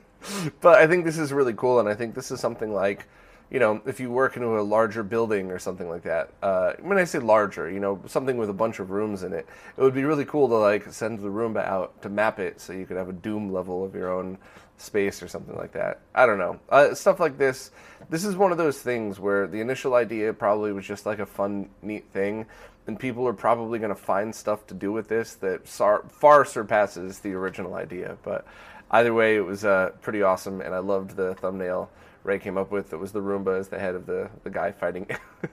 but 0.60 0.78
I 0.78 0.86
think 0.86 1.04
this 1.04 1.18
is 1.18 1.32
really 1.32 1.54
cool, 1.54 1.80
and 1.80 1.88
I 1.88 1.94
think 1.94 2.14
this 2.14 2.30
is 2.30 2.40
something 2.40 2.74
like 2.74 3.06
you 3.50 3.58
know, 3.58 3.82
if 3.84 3.98
you 3.98 4.10
work 4.10 4.36
into 4.36 4.46
a 4.58 4.62
larger 4.62 5.02
building 5.02 5.50
or 5.50 5.58
something 5.58 5.88
like 5.88 6.02
that. 6.02 6.30
Uh, 6.40 6.74
when 6.80 6.98
I 6.98 7.04
say 7.04 7.18
larger, 7.18 7.68
you 7.68 7.80
know, 7.80 8.00
something 8.06 8.36
with 8.36 8.48
a 8.48 8.54
bunch 8.54 8.78
of 8.78 8.90
rooms 8.90 9.24
in 9.24 9.32
it, 9.32 9.46
it 9.76 9.82
would 9.82 9.94
be 9.94 10.04
really 10.04 10.24
cool 10.24 10.48
to 10.48 10.54
like 10.54 10.92
send 10.92 11.18
the 11.18 11.28
Roomba 11.28 11.66
out 11.66 12.00
to 12.02 12.08
map 12.08 12.38
it 12.38 12.60
so 12.60 12.72
you 12.72 12.86
could 12.86 12.96
have 12.96 13.08
a 13.08 13.12
Doom 13.12 13.52
level 13.52 13.84
of 13.84 13.94
your 13.94 14.12
own 14.12 14.38
space 14.80 15.22
or 15.22 15.28
something 15.28 15.56
like 15.56 15.72
that. 15.72 16.00
I 16.14 16.26
don't 16.26 16.38
know. 16.38 16.58
Uh, 16.68 16.94
stuff 16.94 17.20
like 17.20 17.38
this. 17.38 17.70
This 18.08 18.24
is 18.24 18.36
one 18.36 18.52
of 18.52 18.58
those 18.58 18.80
things 18.80 19.20
where 19.20 19.46
the 19.46 19.60
initial 19.60 19.94
idea 19.94 20.32
probably 20.32 20.72
was 20.72 20.86
just 20.86 21.06
like 21.06 21.18
a 21.18 21.26
fun, 21.26 21.68
neat 21.82 22.10
thing, 22.12 22.46
and 22.86 22.98
people 22.98 23.26
are 23.28 23.32
probably 23.32 23.78
going 23.78 23.94
to 23.94 24.00
find 24.00 24.34
stuff 24.34 24.66
to 24.68 24.74
do 24.74 24.90
with 24.90 25.08
this 25.08 25.34
that 25.34 25.68
far, 25.68 26.44
surpasses 26.44 27.18
the 27.20 27.32
original 27.32 27.74
idea. 27.74 28.16
But 28.22 28.46
either 28.90 29.12
way, 29.12 29.36
it 29.36 29.44
was 29.44 29.64
uh, 29.64 29.90
pretty 30.00 30.22
awesome, 30.22 30.60
and 30.60 30.74
I 30.74 30.78
loved 30.78 31.16
the 31.16 31.34
thumbnail 31.34 31.90
Ray 32.22 32.38
came 32.38 32.58
up 32.58 32.70
with. 32.70 32.92
It 32.92 32.96
was 32.96 33.12
the 33.12 33.20
Roomba 33.20 33.58
as 33.58 33.68
the 33.68 33.78
head 33.78 33.94
of 33.94 34.06
the 34.06 34.30
the 34.44 34.50
guy 34.50 34.72
fighting. 34.72 35.06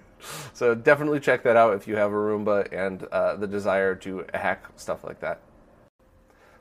so 0.53 0.75
definitely 0.75 1.19
check 1.19 1.43
that 1.43 1.55
out 1.55 1.75
if 1.75 1.88
you 1.88 1.96
have 1.96 2.12
a 2.12 2.15
Roomba 2.15 2.67
and 2.72 3.03
uh, 3.05 3.36
the 3.36 3.48
desire 3.48 3.96
to 3.96 4.25
hack 4.34 4.65
stuff 4.75 5.03
like 5.03 5.19
that. 5.22 5.39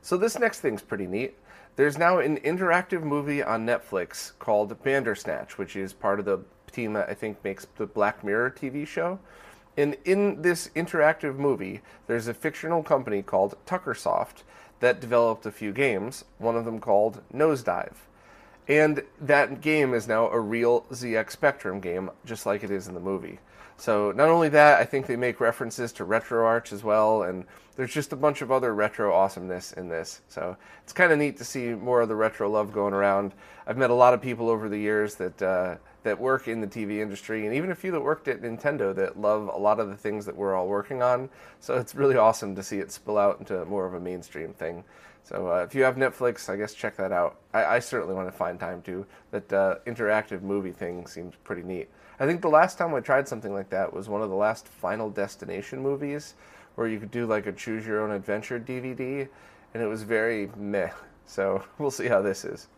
So 0.02 0.16
this 0.16 0.38
next 0.38 0.60
thing's 0.60 0.82
pretty 0.82 1.06
neat. 1.06 1.36
There's 1.76 1.98
now 1.98 2.18
an 2.18 2.38
interactive 2.38 3.02
movie 3.02 3.42
on 3.42 3.66
Netflix 3.66 4.32
called 4.38 4.82
Bandersnatch, 4.82 5.58
which 5.58 5.76
is 5.76 5.92
part 5.92 6.18
of 6.18 6.24
the 6.24 6.40
team 6.72 6.94
that 6.94 7.08
I 7.08 7.14
think 7.14 7.42
makes 7.44 7.66
the 7.76 7.86
Black 7.86 8.24
Mirror 8.24 8.52
TV 8.58 8.86
show. 8.86 9.18
And 9.76 9.96
in 10.04 10.40
this 10.40 10.70
interactive 10.74 11.36
movie, 11.36 11.82
there's 12.06 12.28
a 12.28 12.34
fictional 12.34 12.82
company 12.82 13.22
called 13.22 13.56
Tuckersoft 13.66 14.42
that 14.80 15.00
developed 15.00 15.44
a 15.44 15.52
few 15.52 15.72
games, 15.72 16.24
one 16.38 16.56
of 16.56 16.64
them 16.64 16.80
called 16.80 17.20
Nohzdyve. 17.32 17.94
And 18.68 19.02
that 19.20 19.60
game 19.60 19.94
is 19.94 20.08
now 20.08 20.28
a 20.28 20.40
real 20.40 20.82
ZX 20.90 21.30
Spectrum 21.30 21.80
game, 21.80 22.10
just 22.24 22.46
like 22.46 22.64
it 22.64 22.70
is 22.70 22.88
in 22.88 22.94
the 22.94 23.00
movie. 23.00 23.38
So 23.76 24.12
not 24.12 24.28
only 24.28 24.48
that, 24.50 24.80
I 24.80 24.84
think 24.84 25.06
they 25.06 25.16
make 25.16 25.40
references 25.40 25.92
to 25.92 26.04
RetroArch 26.04 26.72
as 26.72 26.82
well, 26.82 27.22
and 27.22 27.44
there's 27.76 27.92
just 27.92 28.12
a 28.12 28.16
bunch 28.16 28.42
of 28.42 28.50
other 28.50 28.74
retro 28.74 29.14
awesomeness 29.14 29.72
in 29.72 29.88
this. 29.88 30.22
So 30.28 30.56
it's 30.82 30.92
kind 30.92 31.12
of 31.12 31.18
neat 31.18 31.36
to 31.38 31.44
see 31.44 31.68
more 31.68 32.00
of 32.00 32.08
the 32.08 32.16
retro 32.16 32.48
love 32.50 32.72
going 32.72 32.94
around. 32.94 33.32
I've 33.66 33.76
met 33.76 33.90
a 33.90 33.94
lot 33.94 34.14
of 34.14 34.22
people 34.22 34.48
over 34.48 34.68
the 34.68 34.78
years 34.78 35.14
that 35.16 35.40
uh, 35.42 35.76
that 36.02 36.20
work 36.20 36.46
in 36.46 36.60
the 36.60 36.66
TV 36.68 37.00
industry, 37.00 37.46
and 37.46 37.54
even 37.54 37.72
a 37.72 37.74
few 37.74 37.90
that 37.90 38.00
worked 38.00 38.28
at 38.28 38.40
Nintendo 38.40 38.94
that 38.94 39.20
love 39.20 39.50
a 39.52 39.58
lot 39.58 39.80
of 39.80 39.88
the 39.88 39.96
things 39.96 40.24
that 40.26 40.36
we're 40.36 40.54
all 40.54 40.68
working 40.68 41.02
on. 41.02 41.28
So 41.60 41.74
it's 41.74 41.94
really 41.94 42.16
awesome 42.16 42.54
to 42.54 42.62
see 42.62 42.78
it 42.78 42.92
spill 42.92 43.18
out 43.18 43.40
into 43.40 43.64
more 43.64 43.86
of 43.86 43.94
a 43.94 44.00
mainstream 44.00 44.52
thing. 44.52 44.84
So 45.24 45.48
uh, 45.50 45.64
if 45.64 45.74
you 45.74 45.82
have 45.82 45.96
Netflix, 45.96 46.48
I 46.48 46.54
guess 46.54 46.72
check 46.72 46.96
that 46.98 47.10
out. 47.10 47.38
I, 47.52 47.64
I 47.64 47.78
certainly 47.80 48.14
want 48.14 48.28
to 48.28 48.32
find 48.32 48.60
time 48.60 48.80
to. 48.82 49.04
That 49.32 49.52
uh, 49.52 49.74
interactive 49.84 50.42
movie 50.42 50.70
thing 50.70 51.08
seems 51.08 51.34
pretty 51.42 51.64
neat. 51.64 51.88
I 52.20 52.26
think 52.26 52.40
the 52.40 52.48
last 52.48 52.78
time 52.78 52.94
I 52.94 53.00
tried 53.00 53.26
something 53.26 53.52
like 53.52 53.68
that 53.70 53.92
was 53.92 54.08
one 54.08 54.22
of 54.22 54.30
the 54.30 54.36
last 54.36 54.68
Final 54.68 55.10
Destination 55.10 55.82
movies, 55.82 56.34
where 56.76 56.86
you 56.86 57.00
could 57.00 57.10
do 57.10 57.26
like 57.26 57.46
a 57.46 57.52
choose 57.52 57.86
your 57.86 58.00
own 58.00 58.12
adventure 58.12 58.60
DVD, 58.60 59.28
and 59.74 59.82
it 59.82 59.86
was 59.86 60.04
very 60.04 60.50
meh. 60.56 60.90
So 61.26 61.64
we'll 61.78 61.90
see 61.90 62.06
how 62.06 62.22
this 62.22 62.44
is. 62.44 62.68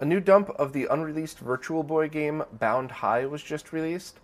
A 0.00 0.04
new 0.04 0.20
dump 0.20 0.50
of 0.58 0.74
the 0.74 0.86
unreleased 0.90 1.38
Virtual 1.38 1.82
Boy 1.82 2.08
game 2.08 2.42
Bound 2.52 2.90
High 2.90 3.24
was 3.24 3.42
just 3.42 3.72
released. 3.72 4.18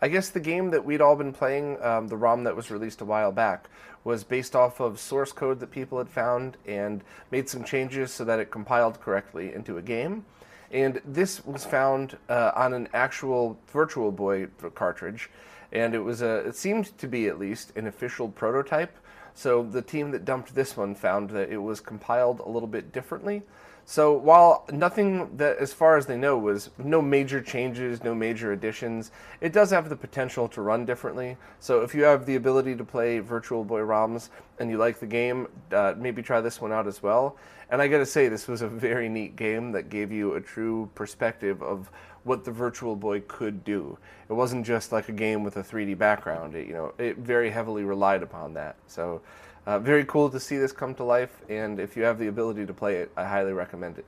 I 0.00 0.08
guess 0.08 0.30
the 0.30 0.40
game 0.40 0.70
that 0.70 0.84
we'd 0.84 1.02
all 1.02 1.16
been 1.16 1.32
playing, 1.32 1.82
um, 1.82 2.08
the 2.08 2.16
ROM 2.16 2.44
that 2.44 2.56
was 2.56 2.70
released 2.70 3.00
a 3.00 3.04
while 3.04 3.32
back, 3.32 3.68
was 4.04 4.24
based 4.24 4.54
off 4.54 4.80
of 4.80 5.00
source 5.00 5.32
code 5.32 5.60
that 5.60 5.70
people 5.70 5.98
had 5.98 6.08
found 6.08 6.56
and 6.66 7.02
made 7.30 7.48
some 7.48 7.64
changes 7.64 8.12
so 8.12 8.24
that 8.24 8.38
it 8.38 8.50
compiled 8.50 9.00
correctly 9.00 9.52
into 9.52 9.76
a 9.76 9.82
game. 9.82 10.24
And 10.70 11.00
this 11.04 11.44
was 11.44 11.64
found 11.64 12.16
uh, 12.28 12.52
on 12.54 12.72
an 12.72 12.88
actual 12.94 13.58
Virtual 13.72 14.12
Boy 14.12 14.46
cartridge, 14.74 15.30
and 15.72 15.94
it 15.94 16.00
was 16.00 16.22
a, 16.22 16.38
it 16.38 16.56
seemed 16.56 16.96
to 16.98 17.06
be 17.06 17.26
at 17.26 17.38
least 17.38 17.72
an 17.76 17.86
official 17.86 18.28
prototype. 18.28 18.96
So 19.34 19.62
the 19.62 19.82
team 19.82 20.10
that 20.12 20.24
dumped 20.24 20.54
this 20.54 20.76
one 20.76 20.94
found 20.94 21.30
that 21.30 21.50
it 21.50 21.58
was 21.58 21.80
compiled 21.80 22.40
a 22.40 22.48
little 22.48 22.68
bit 22.68 22.92
differently. 22.92 23.42
So 23.90 24.12
while 24.12 24.66
nothing 24.70 25.34
that, 25.38 25.56
as 25.56 25.72
far 25.72 25.96
as 25.96 26.04
they 26.04 26.16
know, 26.18 26.36
was 26.36 26.68
no 26.76 27.00
major 27.00 27.40
changes, 27.40 28.04
no 28.04 28.14
major 28.14 28.52
additions, 28.52 29.12
it 29.40 29.54
does 29.54 29.70
have 29.70 29.88
the 29.88 29.96
potential 29.96 30.46
to 30.48 30.60
run 30.60 30.84
differently. 30.84 31.38
So 31.58 31.80
if 31.80 31.94
you 31.94 32.02
have 32.02 32.26
the 32.26 32.36
ability 32.36 32.76
to 32.76 32.84
play 32.84 33.20
Virtual 33.20 33.64
Boy 33.64 33.80
ROMs 33.80 34.28
and 34.58 34.70
you 34.70 34.76
like 34.76 35.00
the 35.00 35.06
game, 35.06 35.48
uh, 35.72 35.94
maybe 35.96 36.20
try 36.20 36.42
this 36.42 36.60
one 36.60 36.70
out 36.70 36.86
as 36.86 37.02
well. 37.02 37.38
And 37.70 37.80
I 37.80 37.88
got 37.88 37.98
to 37.98 38.06
say, 38.06 38.28
this 38.28 38.46
was 38.46 38.60
a 38.60 38.68
very 38.68 39.08
neat 39.08 39.36
game 39.36 39.72
that 39.72 39.88
gave 39.88 40.12
you 40.12 40.34
a 40.34 40.40
true 40.40 40.90
perspective 40.94 41.62
of 41.62 41.90
what 42.28 42.44
the 42.44 42.52
Virtual 42.52 42.94
Boy 42.94 43.20
could 43.26 43.64
do. 43.64 43.98
It 44.28 44.34
wasn't 44.34 44.64
just 44.66 44.92
like 44.92 45.08
a 45.08 45.12
game 45.12 45.42
with 45.42 45.56
a 45.56 45.62
3D 45.62 45.98
background. 45.98 46.54
It, 46.54 46.68
you 46.68 46.74
know, 46.74 46.92
it 46.98 47.18
very 47.18 47.50
heavily 47.50 47.84
relied 47.84 48.22
upon 48.22 48.54
that. 48.54 48.76
So. 48.86 49.20
Uh, 49.66 49.78
very 49.78 50.02
cool 50.06 50.30
to 50.30 50.40
see 50.40 50.56
this 50.56 50.72
come 50.72 50.94
to 50.94 51.04
life, 51.04 51.42
and 51.50 51.78
if 51.78 51.94
you 51.94 52.02
have 52.02 52.18
the 52.18 52.28
ability 52.28 52.64
to 52.64 52.72
play 52.72 52.96
it, 52.96 53.12
I 53.18 53.24
highly 53.24 53.52
recommend 53.52 53.98
it. 53.98 54.06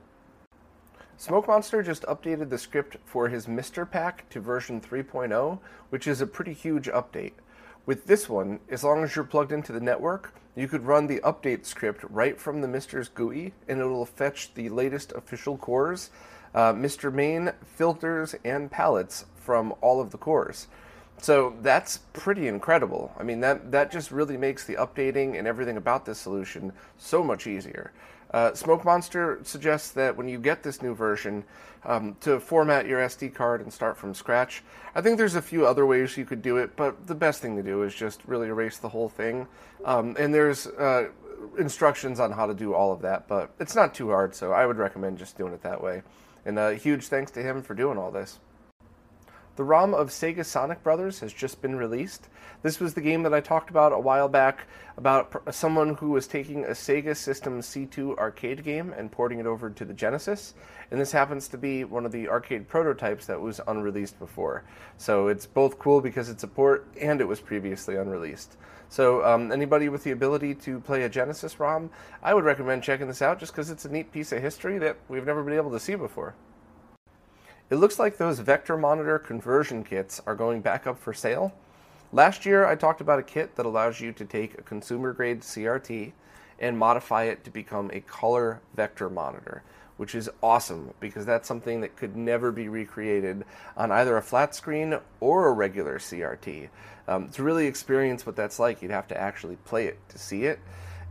Smoke 1.17 1.47
Monster 1.47 1.83
just 1.83 2.01
updated 2.05 2.49
the 2.49 2.57
script 2.57 2.97
for 3.05 3.29
his 3.29 3.45
MiSTer 3.45 3.87
Pack 3.87 4.27
to 4.31 4.39
version 4.39 4.81
3.0, 4.81 5.59
which 5.91 6.07
is 6.07 6.19
a 6.19 6.25
pretty 6.25 6.51
huge 6.51 6.87
update. 6.87 7.33
With 7.85 8.07
this 8.07 8.27
one, 8.27 8.59
as 8.71 8.83
long 8.83 9.03
as 9.03 9.15
you're 9.15 9.23
plugged 9.23 9.51
into 9.51 9.71
the 9.71 9.79
network, 9.79 10.33
you 10.55 10.67
could 10.67 10.81
run 10.81 11.05
the 11.05 11.19
update 11.19 11.67
script 11.67 12.03
right 12.09 12.39
from 12.39 12.61
the 12.61 12.67
MiSTer's 12.67 13.07
GUI, 13.09 13.53
and 13.67 13.79
it 13.79 13.85
will 13.85 14.03
fetch 14.03 14.55
the 14.55 14.69
latest 14.69 15.11
official 15.11 15.57
cores, 15.57 16.09
uh, 16.53 16.73
MiSTer 16.73 17.13
Main, 17.13 17.51
filters, 17.63 18.35
and 18.43 18.69
palettes 18.69 19.25
from 19.35 19.73
all 19.81 20.01
of 20.01 20.11
the 20.11 20.17
cores. 20.17 20.67
So 21.17 21.55
that's 21.61 21.99
pretty 22.13 22.47
incredible. 22.47 23.13
I 23.19 23.23
mean, 23.23 23.41
that, 23.41 23.71
that 23.71 23.91
just 23.91 24.11
really 24.11 24.37
makes 24.37 24.65
the 24.65 24.75
updating 24.75 25.37
and 25.37 25.47
everything 25.47 25.77
about 25.77 26.05
this 26.05 26.17
solution 26.17 26.73
so 26.97 27.23
much 27.23 27.45
easier. 27.45 27.91
Uh, 28.31 28.53
Smoke 28.53 28.85
Monster 28.85 29.39
suggests 29.43 29.91
that 29.91 30.15
when 30.15 30.27
you 30.27 30.39
get 30.39 30.63
this 30.63 30.81
new 30.81 30.95
version, 30.95 31.43
um, 31.83 32.15
to 32.21 32.39
format 32.39 32.85
your 32.85 32.99
SD 32.99 33.33
card 33.33 33.61
and 33.61 33.71
start 33.71 33.97
from 33.97 34.13
scratch. 34.13 34.63
I 34.93 35.01
think 35.01 35.17
there's 35.17 35.35
a 35.35 35.41
few 35.41 35.65
other 35.65 35.85
ways 35.85 36.17
you 36.17 36.25
could 36.25 36.41
do 36.41 36.57
it, 36.57 36.75
but 36.75 37.07
the 37.07 37.15
best 37.15 37.41
thing 37.41 37.55
to 37.55 37.63
do 37.63 37.83
is 37.83 37.93
just 37.93 38.21
really 38.25 38.47
erase 38.47 38.77
the 38.77 38.89
whole 38.89 39.09
thing. 39.09 39.47
Um, 39.85 40.15
and 40.19 40.33
there's 40.33 40.67
uh, 40.67 41.09
instructions 41.57 42.19
on 42.19 42.31
how 42.31 42.45
to 42.45 42.53
do 42.53 42.73
all 42.73 42.91
of 42.91 43.01
that, 43.01 43.27
but 43.27 43.51
it's 43.59 43.75
not 43.75 43.93
too 43.93 44.09
hard, 44.09 44.35
so 44.35 44.51
I 44.51 44.65
would 44.65 44.77
recommend 44.77 45.17
just 45.17 45.37
doing 45.37 45.53
it 45.53 45.63
that 45.63 45.81
way. 45.81 46.03
And 46.45 46.57
a 46.57 46.61
uh, 46.61 46.71
huge 46.71 47.07
thanks 47.07 47.31
to 47.31 47.41
him 47.41 47.61
for 47.61 47.73
doing 47.73 47.97
all 47.97 48.11
this. 48.11 48.39
The 49.57 49.65
ROM 49.65 49.93
of 49.93 50.11
Sega 50.11 50.45
Sonic 50.45 50.81
Brothers 50.81 51.19
has 51.19 51.33
just 51.33 51.61
been 51.61 51.75
released. 51.75 52.29
This 52.61 52.79
was 52.79 52.93
the 52.93 53.01
game 53.01 53.23
that 53.23 53.33
I 53.33 53.41
talked 53.41 53.69
about 53.69 53.91
a 53.91 53.99
while 53.99 54.29
back 54.29 54.65
about 54.95 55.53
someone 55.53 55.95
who 55.95 56.11
was 56.11 56.25
taking 56.25 56.63
a 56.63 56.69
Sega 56.69 57.17
System 57.17 57.59
C2 57.59 58.17
arcade 58.17 58.63
game 58.63 58.93
and 58.97 59.11
porting 59.11 59.39
it 59.39 59.45
over 59.45 59.69
to 59.69 59.83
the 59.83 59.93
Genesis. 59.93 60.53
And 60.89 61.01
this 61.01 61.11
happens 61.11 61.49
to 61.49 61.57
be 61.57 61.83
one 61.83 62.05
of 62.05 62.13
the 62.13 62.29
arcade 62.29 62.69
prototypes 62.69 63.25
that 63.25 63.41
was 63.41 63.59
unreleased 63.67 64.17
before. 64.19 64.63
So 64.95 65.27
it's 65.27 65.47
both 65.47 65.77
cool 65.77 65.99
because 65.99 66.29
it's 66.29 66.43
a 66.43 66.47
port 66.47 66.87
and 67.01 67.19
it 67.19 67.27
was 67.27 67.41
previously 67.41 67.97
unreleased. 67.97 68.55
So 68.87 69.21
um, 69.25 69.51
anybody 69.51 69.89
with 69.89 70.05
the 70.05 70.11
ability 70.11 70.55
to 70.55 70.79
play 70.79 71.03
a 71.03 71.09
Genesis 71.09 71.59
ROM, 71.59 71.89
I 72.23 72.33
would 72.33 72.45
recommend 72.45 72.83
checking 72.83 73.07
this 73.07 73.21
out 73.21 73.39
just 73.39 73.51
because 73.51 73.69
it's 73.69 73.83
a 73.83 73.91
neat 73.91 74.13
piece 74.13 74.31
of 74.31 74.41
history 74.41 74.77
that 74.77 74.95
we've 75.09 75.25
never 75.25 75.43
been 75.43 75.57
able 75.57 75.71
to 75.71 75.79
see 75.79 75.95
before. 75.95 76.35
It 77.71 77.77
looks 77.77 77.97
like 77.97 78.17
those 78.17 78.39
vector 78.39 78.75
monitor 78.75 79.17
conversion 79.17 79.85
kits 79.85 80.21
are 80.27 80.35
going 80.35 80.59
back 80.59 80.85
up 80.85 80.99
for 80.99 81.13
sale. 81.13 81.53
Last 82.11 82.45
year, 82.45 82.65
I 82.65 82.75
talked 82.75 82.99
about 82.99 83.19
a 83.19 83.23
kit 83.23 83.55
that 83.55 83.65
allows 83.65 84.01
you 84.01 84.11
to 84.11 84.25
take 84.25 84.59
a 84.59 84.61
consumer 84.61 85.13
grade 85.13 85.39
CRT 85.39 86.11
and 86.59 86.77
modify 86.77 87.23
it 87.23 87.45
to 87.45 87.49
become 87.49 87.89
a 87.93 88.01
color 88.01 88.59
vector 88.75 89.09
monitor, 89.09 89.63
which 89.95 90.15
is 90.15 90.29
awesome 90.43 90.93
because 90.99 91.25
that's 91.25 91.47
something 91.47 91.79
that 91.79 91.95
could 91.95 92.17
never 92.17 92.51
be 92.51 92.67
recreated 92.67 93.45
on 93.77 93.89
either 93.89 94.17
a 94.17 94.21
flat 94.21 94.53
screen 94.53 94.99
or 95.21 95.47
a 95.47 95.53
regular 95.53 95.97
CRT. 95.97 96.67
Um, 97.07 97.29
to 97.29 97.41
really 97.41 97.67
experience 97.67 98.25
what 98.25 98.35
that's 98.35 98.59
like, 98.59 98.81
you'd 98.81 98.91
have 98.91 99.07
to 99.07 99.17
actually 99.17 99.55
play 99.63 99.85
it 99.85 99.97
to 100.09 100.17
see 100.17 100.43
it. 100.43 100.59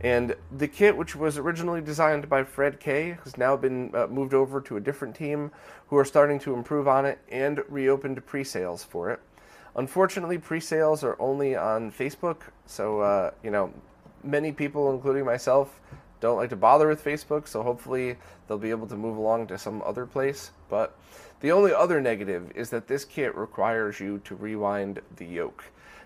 And 0.01 0.35
the 0.51 0.67
kit, 0.67 0.97
which 0.97 1.15
was 1.15 1.37
originally 1.37 1.79
designed 1.79 2.27
by 2.27 2.43
Fred 2.43 2.79
Kay, 2.79 3.19
has 3.23 3.37
now 3.37 3.55
been 3.55 3.95
uh, 3.95 4.07
moved 4.07 4.33
over 4.33 4.59
to 4.61 4.77
a 4.77 4.79
different 4.79 5.15
team 5.15 5.51
who 5.87 5.97
are 5.97 6.05
starting 6.05 6.39
to 6.39 6.55
improve 6.55 6.87
on 6.87 7.05
it 7.05 7.19
and 7.29 7.61
reopened 7.69 8.25
pre 8.25 8.43
sales 8.43 8.83
for 8.83 9.11
it. 9.11 9.19
Unfortunately, 9.75 10.39
pre 10.39 10.59
sales 10.59 11.03
are 11.03 11.15
only 11.19 11.55
on 11.55 11.91
Facebook, 11.91 12.37
so, 12.65 13.01
uh, 13.01 13.31
you 13.43 13.51
know, 13.51 13.71
many 14.23 14.51
people, 14.51 14.91
including 14.91 15.23
myself, 15.23 15.79
don't 16.19 16.37
like 16.37 16.49
to 16.49 16.55
bother 16.55 16.87
with 16.87 17.03
Facebook, 17.03 17.47
so 17.47 17.61
hopefully 17.61 18.15
they'll 18.47 18.57
be 18.57 18.69
able 18.71 18.87
to 18.87 18.95
move 18.95 19.17
along 19.17 19.47
to 19.47 19.57
some 19.57 19.83
other 19.85 20.07
place. 20.07 20.51
But 20.67 20.97
the 21.41 21.51
only 21.51 21.73
other 21.73 22.01
negative 22.01 22.51
is 22.55 22.71
that 22.71 22.87
this 22.87 23.05
kit 23.05 23.35
requires 23.35 23.99
you 23.99 24.19
to 24.25 24.35
rewind 24.35 25.01
the 25.15 25.25
yoke. 25.25 25.63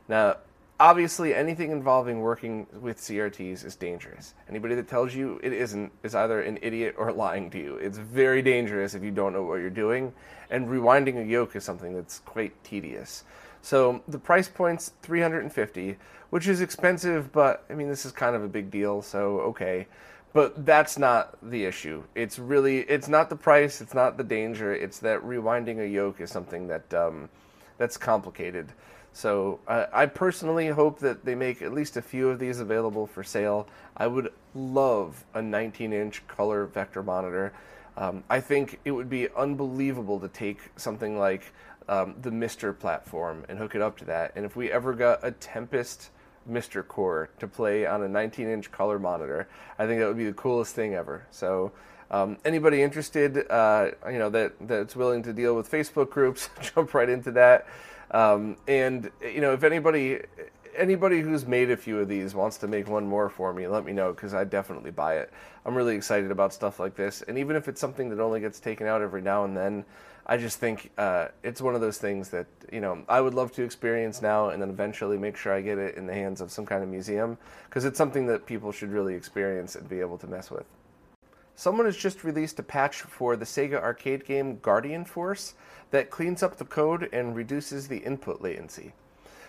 Now, 0.07 0.37
obviously 0.79 1.34
anything 1.34 1.72
involving 1.72 2.22
working 2.22 2.67
with 2.82 2.98
CRTs 2.98 3.63
is 3.65 3.75
dangerous. 3.75 4.34
Anybody 4.50 4.75
that 4.75 4.88
tells 4.88 5.13
you 5.13 5.39
it 5.44 5.53
isn't 5.53 5.91
is 6.03 6.15
either 6.15 6.41
an 6.41 6.60
idiot 6.62 6.96
or 6.98 7.12
lying 7.12 7.50
to 7.51 7.58
you. 7.58 7.75
It's 7.75 7.98
very 7.98 8.41
dangerous 8.41 8.94
if 8.94 9.03
you 9.03 9.12
don't 9.12 9.34
know 9.34 9.44
what 9.44 9.55
you're 9.55 9.70
doing, 9.70 10.13
and 10.50 10.67
rewinding 10.67 11.22
a 11.22 11.25
yoke 11.25 11.55
is 11.55 11.63
something 11.63 11.94
that's 11.94 12.20
quite 12.20 12.62
tedious. 12.63 13.24
So 13.62 14.03
the 14.08 14.20
price 14.20 14.48
point's 14.48 14.91
350, 15.01 15.98
which 16.29 16.48
is 16.48 16.62
expensive, 16.62 17.32
but 17.32 17.65
I 17.70 17.74
mean 17.74 17.89
this 17.89 18.05
is 18.05 18.12
kind 18.12 18.36
of 18.36 18.44
a 18.44 18.48
big 18.48 18.70
deal, 18.70 19.01
so 19.01 19.39
okay. 19.41 19.88
But 20.34 20.65
that's 20.65 20.98
not 20.98 21.38
the 21.41 21.63
issue. 21.63 22.03
It's 22.13 22.38
really 22.38 22.79
it's 22.82 23.08
not 23.08 23.29
the 23.29 23.38
price, 23.38 23.79
it's 23.79 23.94
not 23.94 24.17
the 24.17 24.24
danger, 24.24 24.74
it's 24.74 25.00
that 25.00 25.22
rewinding 25.22 25.79
a 25.79 25.88
yoke 25.88 26.20
is 26.20 26.29
something 26.29 26.67
that 26.67 26.94
um, 26.94 27.29
that's 27.77 27.96
complicated. 27.96 28.72
So 29.15 29.62
I 29.65 30.07
personally 30.07 30.67
hope 30.67 31.00
that 31.00 31.24
they 31.24 31.36
make 31.36 31.62
at 31.62 31.72
least 31.72 31.95
a 31.95 32.01
few 32.01 32.27
of 32.27 32.38
these 32.38 32.60
available 32.60 33.07
for 33.07 33.24
sale. 33.24 33.65
I 33.95 34.07
would 34.07 34.34
love 34.53 35.24
a 35.34 35.39
19-inch 35.39 36.27
color 36.27 36.65
vector 36.65 37.01
monitor. 37.01 37.53
Um, 37.95 38.25
I 38.29 38.41
think 38.41 38.81
it 38.84 38.91
would 38.91 39.10
be 39.10 39.29
unbelievable 39.29 40.19
to 40.19 40.27
take 40.27 40.60
something 40.75 41.17
like 41.17 41.53
um, 41.88 42.15
the 42.24 42.29
MiSTer 42.29 42.77
platform 42.77 43.45
and 43.48 43.57
hook 43.57 43.74
it 43.74 43.81
up 43.81 43.98
to 44.00 44.05
that. 44.05 44.34
And 44.36 44.45
if 44.45 44.57
we 44.57 44.69
ever 44.69 44.91
got 44.91 45.22
a 45.24 45.31
Tempest 45.31 46.10
MiSTer 46.51 46.86
Core 46.86 47.29
to 47.39 47.48
play 47.48 47.86
on 47.86 48.03
a 48.03 48.10
19-inch 48.10 48.69
color 48.74 49.00
monitor, 49.00 49.48
I 49.79 49.88
think 49.88 50.01
that 50.01 50.07
would 50.07 50.17
be 50.17 50.25
the 50.25 50.34
coolest 50.34 50.75
thing 50.75 50.93
ever. 50.93 51.25
So. 51.31 51.72
Um, 52.12 52.38
anybody 52.45 52.84
interested, 52.84 53.50
uh, 53.50 53.89
you 54.12 54.19
know, 54.19 54.29
that 54.29 54.53
that's 54.62 54.95
willing 54.95 55.24
to 55.24 55.34
deal 55.34 55.55
with 55.55 55.69
Facebook 55.69 56.12
groups, 56.12 56.51
jump 56.62 56.93
right 56.93 57.10
into 57.10 57.31
that. 57.31 57.65
Um, 58.15 58.55
and 58.69 59.12
you 59.22 59.41
know, 59.41 59.51
if 59.51 59.63
anybody 59.63 60.22
anybody 60.77 61.19
who's 61.19 61.45
made 61.45 61.69
a 61.69 61.75
few 61.75 62.00
of 62.00 62.07
these 62.07 62.34
wants 62.34 62.57
to 62.60 62.67
make 62.67 62.88
one 62.88 63.05
more 63.05 63.29
for 63.29 63.53
me, 63.53 63.67
let 63.67 63.84
me 63.84 63.91
know 63.91 64.13
because 64.13 64.34
I 64.34 64.45
definitely 64.45 64.91
buy 64.91 65.17
it. 65.17 65.34
I'm 65.65 65.75
really 65.75 65.95
excited 65.95 66.31
about 66.31 66.53
stuff 66.53 66.79
like 66.79 66.95
this, 66.95 67.24
and 67.24 67.38
even 67.38 67.57
if 67.57 67.67
it's 67.67 67.81
something 67.81 68.10
that 68.12 68.22
only 68.22 68.39
gets 68.39 68.62
taken 68.62 68.88
out 68.88 69.01
every 69.01 69.22
now 69.22 69.43
and 69.43 69.55
then, 69.55 69.84
I 70.25 70.38
just 70.38 70.60
think 70.60 70.91
uh, 70.98 71.27
it's 71.43 71.62
one 71.62 71.75
of 71.75 71.81
those 71.81 71.98
things 71.98 72.29
that 72.29 72.48
you 72.72 72.79
know 72.79 73.03
I 73.10 73.19
would 73.19 73.34
love 73.34 73.51
to 73.53 73.63
experience 73.63 74.22
now, 74.22 74.48
and 74.48 74.62
then 74.62 74.69
eventually 74.69 75.17
make 75.17 75.36
sure 75.36 75.51
I 75.51 75.60
get 75.60 75.77
it 75.77 75.95
in 75.95 76.07
the 76.07 76.13
hands 76.13 76.39
of 76.39 76.51
some 76.51 76.65
kind 76.65 76.84
of 76.84 76.89
museum 76.89 77.38
because 77.65 77.84
it's 77.84 77.98
something 77.98 78.27
that 78.27 78.45
people 78.45 78.72
should 78.72 78.93
really 78.93 79.13
experience 79.13 79.75
and 79.75 79.89
be 79.89 80.00
able 80.00 80.17
to 80.19 80.27
mess 80.27 80.50
with. 80.50 80.65
Someone 81.55 81.85
has 81.85 81.95
just 81.95 82.24
released 82.24 82.59
a 82.59 82.63
patch 82.63 83.01
for 83.01 83.35
the 83.35 83.45
Sega 83.45 83.81
arcade 83.81 84.25
game 84.25 84.59
Guardian 84.59 85.05
Force 85.05 85.53
that 85.91 86.09
cleans 86.09 86.43
up 86.43 86.57
the 86.57 86.65
code 86.65 87.09
and 87.13 87.35
reduces 87.35 87.88
the 87.88 88.00
input 88.00 88.41
latency. 88.41 88.93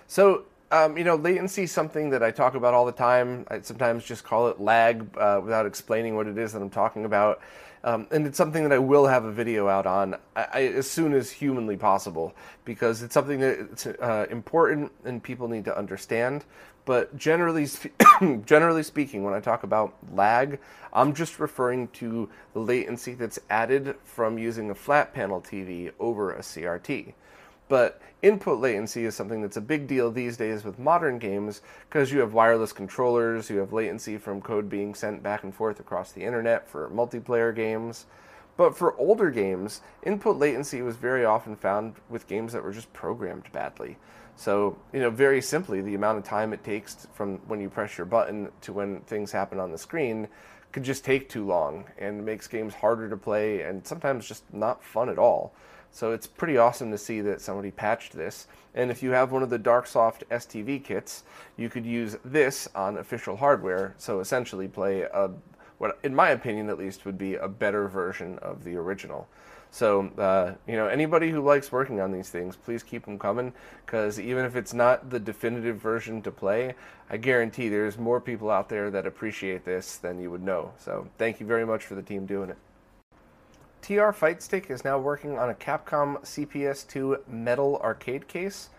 So, 0.07 0.45
um, 0.71 0.99
you 0.99 1.05
know, 1.05 1.17
latency 1.17 1.65
is 1.65 1.73
something 1.73 2.11
that 2.11 2.23
I 2.23 2.31
talk 2.31 2.55
about 2.55 2.75
all 2.75 2.87
the 2.87 2.93
time. 2.93 3.47
I 3.49 3.61
sometimes 3.61 4.05
just 4.05 4.25
call 4.25 4.49
it 4.49 4.61
lag 4.61 5.07
uh, 5.17 5.41
without 5.43 5.67
explaining 5.67 6.17
what 6.17 6.27
it 6.27 6.39
is 6.39 6.53
that 6.53 6.63
I'm 6.63 6.71
talking 6.71 7.05
about. 7.05 7.41
Um, 7.85 8.09
and 8.11 8.27
it's 8.27 8.37
something 8.37 8.65
that 8.65 8.73
I 8.73 8.79
will 8.79 9.07
have 9.07 9.25
a 9.25 9.31
video 9.31 9.69
out 9.69 9.87
on 9.87 10.17
I, 10.35 10.47
I, 10.53 10.61
as 10.63 10.91
soon 10.91 11.13
as 11.13 11.31
humanly 11.31 11.77
possible 11.77 12.35
because 12.65 13.01
it's 13.01 13.15
something 13.15 13.39
that's 13.39 13.87
uh, 13.87 14.27
important 14.29 14.91
and 15.05 15.23
people 15.23 15.47
need 15.47 15.65
to 15.67 15.79
understand. 15.79 16.45
But 16.85 17.17
generally, 17.17 17.69
generally 18.45 18.83
speaking, 18.83 19.23
when 19.23 19.35
I 19.35 19.41
talk 19.41 19.63
about 19.63 19.95
lag, 20.13 20.59
I'm 20.93 21.15
just 21.15 21.39
referring 21.39 21.89
to 21.89 22.29
the 22.55 22.61
latency 22.61 23.15
that's 23.15 23.39
added 23.51 23.95
from 24.03 24.37
using 24.37 24.71
a 24.71 24.75
flat 24.75 25.15
panel 25.15 25.41
TV 25.41 25.93
over 26.01 26.33
a 26.33 26.41
CRT. 26.41 27.15
But 27.69 28.01
input 28.23 28.61
latency 28.61 29.05
is 29.05 29.15
something 29.15 29.43
that's 29.43 29.57
a 29.57 29.63
big 29.63 29.87
deal 29.87 30.11
these 30.11 30.37
days 30.37 30.65
with 30.65 30.79
modern 30.79 31.19
games 31.19 31.63
because 31.89 32.13
you 32.13 32.21
have 32.21 32.33
wireless 32.33 32.73
controllers, 32.73 33.51
you 33.51 33.59
have 33.59 33.73
latency 33.73 34.19
from 34.19 34.41
code 34.41 34.69
being 34.69 34.95
sent 34.95 35.23
back 35.23 35.43
and 35.43 35.55
forth 35.55 35.81
across 35.81 36.13
the 36.13 36.23
internet 36.23 36.69
for 36.69 36.89
multiplayer 36.91 37.55
games. 37.55 38.07
But 38.57 38.77
for 38.77 38.97
older 38.97 39.31
games, 39.31 39.83
input 40.03 40.39
latency 40.39 40.81
was 40.81 40.97
very 40.97 41.25
often 41.25 41.57
found 41.57 41.97
with 42.09 42.27
games 42.27 42.53
that 42.53 42.63
were 42.63 42.73
just 42.73 42.93
programmed 42.93 43.53
badly. 43.53 43.99
So, 44.37 44.79
you 44.93 45.01
know, 45.01 45.11
very 45.11 45.43
simply, 45.43 45.81
the 45.81 45.95
amount 45.95 46.19
of 46.19 46.25
time 46.25 46.53
it 46.53 46.65
takes 46.65 47.07
from 47.15 47.39
when 47.49 47.61
you 47.61 47.69
press 47.69 47.99
your 47.99 48.07
button 48.07 48.51
to 48.63 48.73
when 48.73 49.01
things 49.01 49.33
happen 49.33 49.59
on 49.59 49.73
the 49.73 49.79
screen 49.79 50.29
could 50.73 50.85
just 50.85 51.05
take 51.05 51.29
too 51.29 51.47
long 51.47 51.85
and 51.99 52.25
makes 52.25 52.47
games 52.47 52.75
harder 52.75 53.09
to 53.09 53.17
play 53.17 53.63
and 53.63 53.87
sometimes 53.87 54.29
just 54.29 54.43
not 54.53 54.85
fun 54.85 55.09
at 55.09 55.19
all. 55.19 55.55
So 55.93 56.13
it's 56.13 56.27
pretty 56.27 56.59
awesome 56.59 56.91
to 56.91 56.99
see 56.99 57.21
that 57.23 57.41
somebody 57.41 57.71
patched 57.71 58.13
this. 58.13 58.47
And 58.75 58.91
if 58.91 59.03
you 59.03 59.11
have 59.13 59.33
one 59.33 59.43
of 59.43 59.51
the 59.51 59.59
Darksoft 59.59 60.25
STV 60.31 60.85
kits, 60.85 61.25
you 61.57 61.69
could 61.69 61.87
use 61.87 62.17
this 62.25 62.69
on 62.75 62.99
official 62.99 63.37
hardware. 63.37 63.95
So 63.99 64.21
essentially 64.21 64.69
play 64.69 65.03
a, 65.03 65.31
what 65.79 65.99
in 66.03 66.15
my 66.15 66.31
opinion 66.31 66.69
at 66.69 66.79
least 66.79 67.05
would 67.05 67.19
be 67.19 67.35
a 67.35 67.49
better 67.49 67.89
version 67.89 68.39
of 68.41 68.65
the 68.65 68.77
original. 68.77 69.29
So, 69.71 70.07
uh, 70.17 70.55
you 70.67 70.77
know, 70.77 70.87
anybody 70.87 71.31
who 71.31 71.43
likes 71.43 71.71
working 71.71 72.01
on 72.01 72.13
these 72.13 72.31
things, 72.31 72.57
please 72.57 72.83
keep 72.83 73.05
them 73.05 73.19
coming 73.19 73.53
because 73.85 74.19
even 74.19 74.45
if 74.45 74.57
it's 74.57 74.73
not 74.73 75.11
the 75.11 75.21
definitive 75.21 75.77
version 75.77 76.23
to 76.23 76.31
play, 76.31 76.75
I 77.11 77.19
guarantee 77.19 77.69
there's 77.69 77.99
more 77.99 78.21
people 78.21 78.51
out 78.51 78.69
there 78.69 78.91
that 78.91 79.07
appreciate 79.07 79.65
this 79.65 79.97
than 79.97 80.21
you 80.21 80.31
would 80.31 80.43
know. 80.43 80.73
So, 80.79 81.09
thank 81.19 81.41
you 81.41 81.47
very 81.47 81.67
much 81.67 81.85
for 81.85 81.95
the 81.95 82.03
team 82.03 82.27
doing 82.27 82.51
it. 82.51 82.57
TR 83.87 84.11
Fight 84.11 84.43
Stick 84.43 84.69
is 84.69 84.85
now 84.85 84.99
working 84.99 85.39
on 85.39 85.49
a 85.49 85.55
Capcom 85.55 86.21
CPS2 86.23 87.29
metal 87.29 87.79
arcade 87.85 88.27
case. 88.27 88.71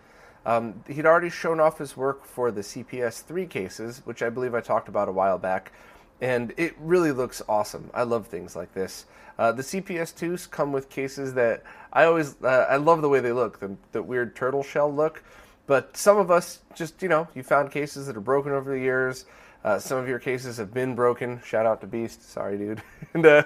Um, 0.44 0.84
he'd 0.86 1.06
already 1.06 1.30
shown 1.30 1.60
off 1.60 1.78
his 1.78 1.96
work 1.96 2.26
for 2.26 2.50
the 2.50 2.60
CPS3 2.60 3.48
cases, 3.48 4.02
which 4.04 4.22
I 4.22 4.28
believe 4.28 4.54
I 4.54 4.60
talked 4.60 4.86
about 4.86 5.08
a 5.08 5.12
while 5.12 5.38
back 5.38 5.72
and 6.20 6.52
it 6.58 6.74
really 6.78 7.12
looks 7.12 7.40
awesome. 7.48 7.90
I 7.94 8.02
love 8.02 8.26
things 8.26 8.54
like 8.54 8.74
this. 8.74 9.06
Uh, 9.38 9.52
the 9.52 9.62
CPS2s 9.62 10.50
come 10.50 10.72
with 10.72 10.90
cases 10.90 11.32
that 11.34 11.62
I 11.90 12.04
always 12.04 12.36
uh, 12.42 12.66
I 12.68 12.76
love 12.76 13.00
the 13.00 13.08
way 13.08 13.20
they 13.20 13.32
look, 13.32 13.60
the, 13.60 13.76
the 13.92 14.02
weird 14.02 14.36
turtle 14.36 14.62
shell 14.62 14.92
look. 14.92 15.22
But 15.66 15.96
some 15.96 16.18
of 16.18 16.30
us 16.30 16.60
just 16.74 17.00
you 17.02 17.08
know 17.08 17.28
you 17.34 17.42
found 17.42 17.70
cases 17.70 18.06
that 18.08 18.16
are 18.16 18.20
broken 18.20 18.52
over 18.52 18.72
the 18.72 18.80
years. 18.80 19.24
Uh, 19.64 19.78
some 19.78 19.98
of 19.98 20.08
your 20.08 20.18
cases 20.18 20.56
have 20.56 20.72
been 20.72 20.94
broken. 20.94 21.40
Shout 21.44 21.66
out 21.66 21.80
to 21.80 21.86
Beast. 21.86 22.30
Sorry, 22.30 22.56
dude. 22.56 22.82
and 23.14 23.26
uh, 23.26 23.42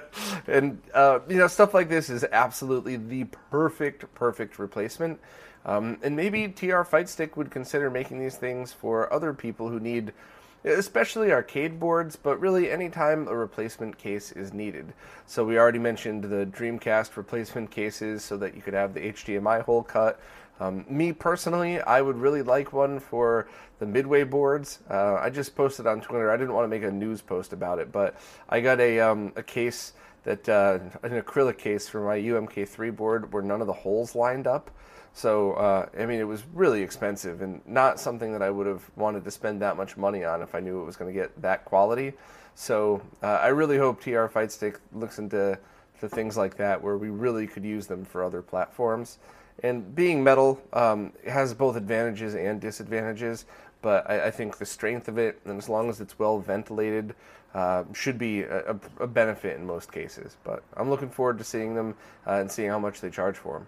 and 0.46 0.80
uh, 0.94 1.20
you 1.28 1.36
know 1.36 1.46
stuff 1.46 1.74
like 1.74 1.88
this 1.88 2.10
is 2.10 2.24
absolutely 2.32 2.96
the 2.96 3.24
perfect 3.50 4.12
perfect 4.14 4.58
replacement. 4.58 5.18
Um, 5.64 5.98
and 6.02 6.16
maybe 6.16 6.48
TR 6.48 6.82
Fight 6.82 7.08
Stick 7.08 7.36
would 7.36 7.50
consider 7.50 7.88
making 7.88 8.18
these 8.18 8.36
things 8.36 8.72
for 8.72 9.12
other 9.12 9.32
people 9.32 9.68
who 9.68 9.78
need 9.78 10.12
especially 10.64 11.32
arcade 11.32 11.80
boards, 11.80 12.16
but 12.16 12.38
really 12.40 12.70
anytime 12.70 13.26
a 13.26 13.34
replacement 13.34 13.98
case 13.98 14.32
is 14.32 14.52
needed. 14.52 14.92
So 15.26 15.44
we 15.44 15.58
already 15.58 15.78
mentioned 15.78 16.24
the 16.24 16.46
Dreamcast 16.46 17.16
replacement 17.16 17.70
cases 17.70 18.22
so 18.22 18.36
that 18.36 18.54
you 18.54 18.62
could 18.62 18.74
have 18.74 18.94
the 18.94 19.00
HDMI 19.12 19.62
hole 19.62 19.82
cut. 19.82 20.20
Um, 20.60 20.84
me 20.88 21.12
personally, 21.12 21.80
I 21.80 22.00
would 22.00 22.16
really 22.16 22.42
like 22.42 22.72
one 22.72 23.00
for 23.00 23.48
the 23.78 23.86
Midway 23.86 24.24
boards. 24.24 24.80
Uh, 24.88 25.14
I 25.14 25.30
just 25.30 25.56
posted 25.56 25.86
on 25.86 26.00
Twitter. 26.00 26.30
I 26.30 26.36
didn't 26.36 26.54
want 26.54 26.64
to 26.64 26.68
make 26.68 26.84
a 26.84 26.90
news 26.90 27.20
post 27.20 27.52
about 27.52 27.78
it, 27.78 27.90
but 27.90 28.16
I 28.48 28.60
got 28.60 28.78
a 28.80 29.00
um, 29.00 29.32
a 29.34 29.42
case 29.42 29.92
that 30.24 30.48
uh, 30.48 30.78
an 31.02 31.20
acrylic 31.20 31.58
case 31.58 31.88
for 31.88 32.04
my 32.04 32.16
UMK3 32.16 32.94
board 32.94 33.32
where 33.32 33.42
none 33.42 33.60
of 33.60 33.66
the 33.66 33.72
holes 33.72 34.14
lined 34.14 34.46
up. 34.46 34.70
So, 35.14 35.52
uh, 35.54 35.88
I 35.98 36.06
mean, 36.06 36.20
it 36.20 36.26
was 36.26 36.44
really 36.54 36.80
expensive 36.80 37.42
and 37.42 37.60
not 37.66 38.00
something 38.00 38.32
that 38.32 38.40
I 38.40 38.50
would 38.50 38.66
have 38.66 38.88
wanted 38.96 39.24
to 39.24 39.30
spend 39.30 39.60
that 39.60 39.76
much 39.76 39.96
money 39.96 40.24
on 40.24 40.42
if 40.42 40.54
I 40.54 40.60
knew 40.60 40.80
it 40.80 40.84
was 40.84 40.96
going 40.96 41.12
to 41.12 41.18
get 41.18 41.42
that 41.42 41.64
quality. 41.64 42.14
So, 42.54 43.02
uh, 43.22 43.26
I 43.26 43.48
really 43.48 43.76
hope 43.76 44.00
TR 44.00 44.26
Fight 44.26 44.52
Stick 44.52 44.78
looks 44.92 45.18
into 45.18 45.58
to 46.00 46.08
things 46.08 46.36
like 46.36 46.56
that 46.56 46.82
where 46.82 46.98
we 46.98 47.10
really 47.10 47.46
could 47.46 47.64
use 47.64 47.86
them 47.86 48.04
for 48.04 48.24
other 48.24 48.42
platforms. 48.42 49.18
And 49.62 49.94
being 49.94 50.24
metal 50.24 50.60
um, 50.72 51.12
has 51.28 51.54
both 51.54 51.76
advantages 51.76 52.34
and 52.34 52.60
disadvantages, 52.60 53.44
but 53.80 54.08
I, 54.08 54.26
I, 54.26 54.30
think 54.30 54.58
the 54.58 54.66
strength 54.66 55.08
of 55.08 55.18
it, 55.18 55.40
and 55.44 55.58
as 55.58 55.68
long 55.68 55.88
as 55.90 56.00
it's 56.00 56.18
well 56.18 56.38
ventilated, 56.38 57.14
uh, 57.54 57.84
should 57.92 58.18
be 58.18 58.42
a, 58.42 58.76
a, 58.98 59.06
benefit 59.06 59.58
in 59.58 59.66
most 59.66 59.92
cases. 59.92 60.36
But 60.42 60.62
I'm 60.76 60.88
looking 60.88 61.10
forward 61.10 61.38
to 61.38 61.44
seeing 61.44 61.74
them 61.74 61.94
uh, 62.26 62.34
and 62.34 62.50
seeing 62.50 62.70
how 62.70 62.78
much 62.78 63.00
they 63.00 63.10
charge 63.10 63.36
for 63.36 63.54
them. 63.54 63.66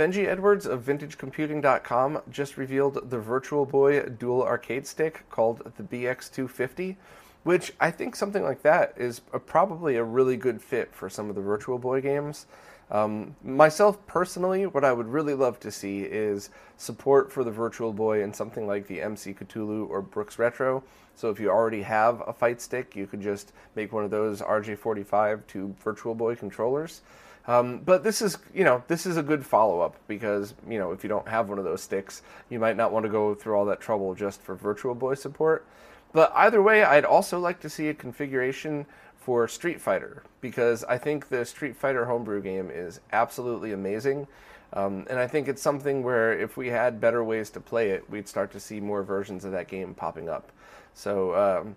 Benji 0.00 0.26
Edwards 0.26 0.64
of 0.66 0.82
VintageComputing.com 0.82 2.22
just 2.30 2.56
revealed 2.56 3.10
the 3.10 3.18
Virtual 3.18 3.66
Boy 3.66 4.00
dual 4.00 4.42
arcade 4.42 4.86
stick 4.86 5.24
called 5.28 5.70
the 5.76 5.82
BX250, 5.82 6.96
which 7.44 7.74
I 7.78 7.90
think 7.90 8.16
something 8.16 8.42
like 8.42 8.62
that 8.62 8.94
is 8.96 9.20
a, 9.34 9.38
probably 9.38 9.96
a 9.96 10.02
really 10.02 10.38
good 10.38 10.62
fit 10.62 10.94
for 10.94 11.10
some 11.10 11.28
of 11.28 11.34
the 11.34 11.42
Virtual 11.42 11.78
Boy 11.78 12.00
games. 12.00 12.46
Um, 12.90 13.36
myself 13.44 14.04
personally, 14.06 14.66
what 14.66 14.84
I 14.84 14.92
would 14.92 15.06
really 15.06 15.34
love 15.34 15.60
to 15.60 15.70
see 15.70 16.02
is 16.02 16.50
support 16.76 17.30
for 17.30 17.44
the 17.44 17.50
Virtual 17.50 17.92
Boy 17.92 18.22
in 18.22 18.34
something 18.34 18.66
like 18.66 18.86
the 18.86 19.00
MC 19.00 19.32
Cthulhu 19.32 19.88
or 19.88 20.02
Brooks 20.02 20.38
Retro. 20.38 20.82
So 21.14 21.30
if 21.30 21.38
you 21.38 21.50
already 21.50 21.82
have 21.82 22.22
a 22.26 22.32
fight 22.32 22.60
stick, 22.60 22.96
you 22.96 23.06
could 23.06 23.20
just 23.20 23.52
make 23.76 23.92
one 23.92 24.04
of 24.04 24.10
those 24.10 24.40
RJ45 24.40 25.46
to 25.48 25.74
Virtual 25.84 26.14
Boy 26.14 26.34
controllers. 26.34 27.02
Um, 27.46 27.78
but 27.78 28.04
this 28.04 28.22
is, 28.22 28.38
you 28.54 28.64
know, 28.64 28.82
this 28.88 29.06
is 29.06 29.16
a 29.16 29.22
good 29.22 29.44
follow 29.46 29.80
up 29.80 29.96
because, 30.08 30.54
you 30.68 30.78
know, 30.78 30.92
if 30.92 31.02
you 31.02 31.08
don't 31.08 31.28
have 31.28 31.48
one 31.48 31.58
of 31.58 31.64
those 31.64 31.82
sticks, 31.82 32.22
you 32.48 32.58
might 32.58 32.76
not 32.76 32.92
want 32.92 33.04
to 33.04 33.10
go 33.10 33.34
through 33.34 33.54
all 33.54 33.64
that 33.66 33.80
trouble 33.80 34.14
just 34.14 34.42
for 34.42 34.54
Virtual 34.54 34.94
Boy 34.94 35.14
support. 35.14 35.66
But 36.12 36.32
either 36.34 36.60
way, 36.62 36.82
I'd 36.82 37.04
also 37.04 37.38
like 37.38 37.60
to 37.60 37.70
see 37.70 37.88
a 37.88 37.94
configuration 37.94 38.84
for 39.30 39.46
Street 39.46 39.80
Fighter 39.80 40.24
because 40.40 40.82
I 40.82 40.98
think 40.98 41.28
the 41.28 41.44
Street 41.44 41.76
Fighter 41.76 42.04
homebrew 42.06 42.42
game 42.42 42.68
is 42.68 42.98
absolutely 43.12 43.70
amazing. 43.70 44.26
Um, 44.72 45.06
and 45.08 45.20
I 45.20 45.28
think 45.28 45.46
it's 45.46 45.62
something 45.62 46.02
where 46.02 46.36
if 46.36 46.56
we 46.56 46.66
had 46.66 47.00
better 47.00 47.22
ways 47.22 47.48
to 47.50 47.60
play 47.60 47.90
it, 47.90 48.10
we'd 48.10 48.26
start 48.26 48.50
to 48.50 48.58
see 48.58 48.80
more 48.80 49.04
versions 49.04 49.44
of 49.44 49.52
that 49.52 49.68
game 49.68 49.94
popping 49.94 50.28
up. 50.28 50.50
So, 50.94 51.36
um, 51.36 51.76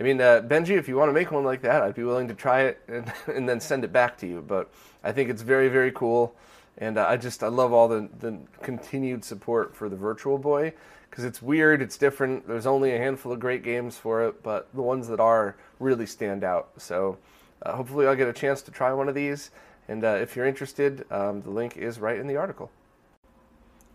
I 0.00 0.02
mean, 0.02 0.18
uh, 0.18 0.40
Benji, 0.40 0.78
if 0.78 0.88
you 0.88 0.96
want 0.96 1.10
to 1.10 1.12
make 1.12 1.30
one 1.30 1.44
like 1.44 1.60
that, 1.60 1.82
I'd 1.82 1.94
be 1.94 2.04
willing 2.04 2.28
to 2.28 2.34
try 2.34 2.62
it 2.62 2.80
and, 2.88 3.12
and 3.26 3.46
then 3.46 3.60
send 3.60 3.84
it 3.84 3.92
back 3.92 4.16
to 4.20 4.26
you. 4.26 4.42
But 4.48 4.70
I 5.04 5.12
think 5.12 5.28
it's 5.28 5.42
very, 5.42 5.68
very 5.68 5.92
cool. 5.92 6.34
And 6.78 6.96
uh, 6.96 7.04
I 7.06 7.18
just, 7.18 7.42
I 7.42 7.48
love 7.48 7.70
all 7.70 7.88
the, 7.88 8.08
the 8.18 8.38
continued 8.62 9.26
support 9.26 9.76
for 9.76 9.90
the 9.90 9.96
Virtual 9.96 10.38
Boy 10.38 10.72
because 11.10 11.24
it's 11.24 11.42
weird, 11.42 11.82
it's 11.82 11.96
different. 11.96 12.46
There's 12.46 12.66
only 12.66 12.94
a 12.94 12.98
handful 12.98 13.32
of 13.32 13.40
great 13.40 13.62
games 13.62 13.96
for 13.96 14.24
it, 14.24 14.42
but 14.42 14.68
the 14.74 14.82
ones 14.82 15.08
that 15.08 15.20
are 15.20 15.56
really 15.78 16.06
stand 16.06 16.44
out. 16.44 16.70
So 16.76 17.18
uh, 17.62 17.76
hopefully, 17.76 18.06
I'll 18.06 18.16
get 18.16 18.28
a 18.28 18.32
chance 18.32 18.62
to 18.62 18.70
try 18.70 18.92
one 18.92 19.08
of 19.08 19.14
these. 19.14 19.50
And 19.88 20.04
uh, 20.04 20.18
if 20.20 20.36
you're 20.36 20.46
interested, 20.46 21.10
um, 21.10 21.42
the 21.42 21.50
link 21.50 21.76
is 21.76 21.98
right 21.98 22.18
in 22.18 22.26
the 22.26 22.36
article. 22.36 22.70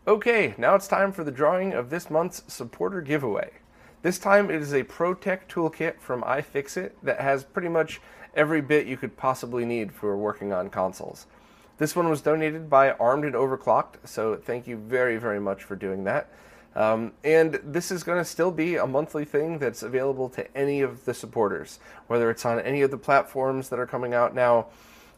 Okay, 0.05 0.53
now 0.57 0.75
it's 0.75 0.87
time 0.87 1.13
for 1.13 1.23
the 1.23 1.31
drawing 1.31 1.73
of 1.73 1.89
this 1.89 2.09
month's 2.09 2.43
supporter 2.51 3.01
giveaway. 3.01 3.51
This 4.01 4.19
time 4.19 4.49
it 4.49 4.61
is 4.61 4.73
a 4.73 4.83
ProTech 4.83 5.47
toolkit 5.47 6.01
from 6.01 6.23
iFixit 6.23 6.91
that 7.03 7.21
has 7.21 7.45
pretty 7.45 7.69
much 7.69 8.01
every 8.35 8.59
bit 8.59 8.85
you 8.85 8.97
could 8.97 9.15
possibly 9.15 9.63
need 9.63 9.93
for 9.93 10.17
working 10.17 10.51
on 10.51 10.69
consoles. 10.69 11.25
This 11.77 11.95
one 11.95 12.09
was 12.09 12.21
donated 12.21 12.69
by 12.69 12.91
Armed 12.91 13.23
and 13.23 13.33
Overclocked, 13.33 14.05
so 14.05 14.35
thank 14.35 14.67
you 14.67 14.75
very, 14.75 15.15
very 15.15 15.39
much 15.39 15.63
for 15.63 15.75
doing 15.77 16.03
that. 16.03 16.29
Um, 16.75 17.11
and 17.23 17.59
this 17.63 17.91
is 17.91 18.03
going 18.03 18.17
to 18.17 18.25
still 18.25 18.51
be 18.51 18.75
a 18.75 18.87
monthly 18.87 19.25
thing 19.25 19.59
that's 19.59 19.83
available 19.83 20.29
to 20.29 20.57
any 20.57 20.81
of 20.81 21.05
the 21.05 21.13
supporters, 21.13 21.79
whether 22.07 22.29
it's 22.31 22.45
on 22.45 22.59
any 22.59 22.81
of 22.81 22.91
the 22.91 22.97
platforms 22.97 23.69
that 23.69 23.79
are 23.79 23.85
coming 23.85 24.13
out 24.13 24.33
now. 24.33 24.67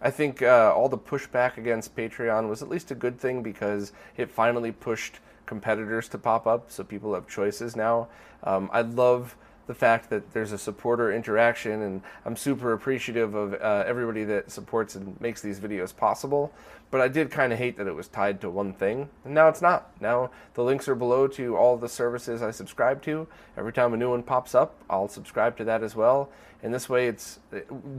I 0.02 0.12
think 0.12 0.42
uh, 0.42 0.74
all 0.76 0.90
the 0.90 0.98
pushback 0.98 1.58
against 1.58 1.96
Patreon 1.96 2.50
was 2.50 2.62
at 2.62 2.70
least 2.70 2.92
a 2.92 2.96
good 2.96 3.20
thing 3.20 3.42
because 3.42 3.94
it 4.18 4.30
finally 4.30 4.72
pushed 4.72 5.20
competitors 5.46 6.10
to 6.10 6.18
pop 6.18 6.46
up, 6.46 6.70
so 6.72 6.84
people 6.84 7.14
have 7.14 7.28
choices 7.28 7.76
now. 7.76 8.10
Um, 8.44 8.70
I 8.74 8.82
love 8.82 9.36
the 9.68 9.74
fact 9.74 10.10
that 10.10 10.34
there's 10.34 10.52
a 10.52 10.58
supporter 10.58 11.12
interaction, 11.12 11.82
and 11.82 12.02
I'm 12.26 12.36
super 12.36 12.74
appreciative 12.74 13.34
of 13.34 13.54
uh, 13.56 13.84
everybody 13.88 14.24
that 14.26 14.52
supports 14.52 14.96
and 14.96 15.20
makes 15.20 15.42
these 15.42 15.60
videos 15.60 15.96
possible. 15.96 16.52
But 16.92 17.02
I 17.02 17.08
did 17.08 17.32
kind 17.32 17.52
of 17.52 17.60
hate 17.60 17.78
that 17.78 17.88
it 17.88 17.96
was 17.96 18.08
tied 18.08 18.42
to 18.42 18.50
one 18.50 18.74
thing, 18.74 19.10
and 19.24 19.34
now 19.34 19.48
it's 19.48 19.62
not. 19.62 19.90
Now 20.00 20.30
the 20.54 20.64
links 20.64 20.88
are 20.88 20.96
below 20.96 21.28
to 21.30 21.58
all 21.58 21.78
the 21.78 21.90
services 21.90 22.42
I 22.42 22.52
subscribe 22.52 23.02
to. 23.04 23.28
Every 23.58 23.74
time 23.74 23.94
a 23.94 23.98
new 23.98 24.12
one 24.12 24.24
pops 24.24 24.54
up, 24.54 24.76
I'll 24.90 25.08
subscribe 25.08 25.58
to 25.58 25.64
that 25.66 25.84
as 25.84 25.96
well. 25.96 26.30
And 26.62 26.74
this 26.74 26.88
way, 26.88 27.08
it's 27.08 27.40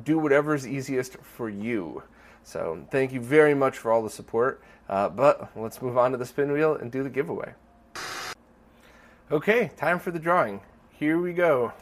do 0.04 0.18
whatever's 0.18 0.66
easiest 0.66 1.16
for 1.18 1.48
you. 1.48 2.02
So 2.44 2.86
thank 2.90 3.12
you 3.12 3.20
very 3.20 3.54
much 3.54 3.76
for 3.76 3.90
all 3.90 4.02
the 4.02 4.10
support. 4.10 4.62
Uh, 4.88 5.08
but 5.08 5.50
let's 5.56 5.82
move 5.82 5.98
on 5.98 6.12
to 6.12 6.16
the 6.16 6.26
spin 6.26 6.52
wheel 6.52 6.74
and 6.74 6.92
do 6.92 7.02
the 7.02 7.10
giveaway. 7.10 7.54
Okay, 9.32 9.72
time 9.76 9.98
for 9.98 10.12
the 10.12 10.20
drawing. 10.20 10.60
Here 10.98 11.18
we 11.20 11.34
go. 11.34 11.74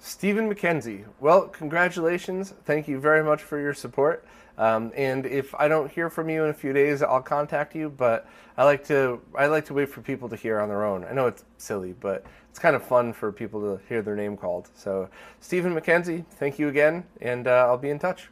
Stephen 0.00 0.52
McKenzie. 0.52 1.04
Well, 1.20 1.42
congratulations. 1.42 2.52
Thank 2.64 2.88
you 2.88 2.98
very 2.98 3.22
much 3.22 3.44
for 3.44 3.60
your 3.60 3.74
support. 3.74 4.26
Um, 4.56 4.90
and 4.96 5.24
if 5.24 5.54
I 5.54 5.68
don't 5.68 5.88
hear 5.88 6.10
from 6.10 6.28
you 6.28 6.42
in 6.42 6.50
a 6.50 6.54
few 6.54 6.72
days, 6.72 7.00
I'll 7.00 7.22
contact 7.22 7.76
you. 7.76 7.90
But 7.90 8.26
I 8.56 8.64
like 8.64 8.84
to 8.88 9.20
I 9.36 9.46
like 9.46 9.64
to 9.66 9.74
wait 9.74 9.88
for 9.88 10.00
people 10.00 10.28
to 10.30 10.34
hear 10.34 10.58
on 10.58 10.68
their 10.68 10.84
own. 10.84 11.04
I 11.04 11.12
know 11.12 11.28
it's 11.28 11.44
silly, 11.58 11.92
but 11.92 12.26
it's 12.50 12.58
kind 12.58 12.74
of 12.74 12.82
fun 12.82 13.12
for 13.12 13.30
people 13.30 13.60
to 13.60 13.80
hear 13.88 14.02
their 14.02 14.16
name 14.16 14.36
called. 14.36 14.68
So, 14.74 15.08
Stephen 15.38 15.72
McKenzie, 15.76 16.26
thank 16.26 16.58
you 16.58 16.66
again, 16.66 17.04
and 17.20 17.46
uh, 17.46 17.66
I'll 17.68 17.78
be 17.78 17.90
in 17.90 18.00
touch 18.00 18.28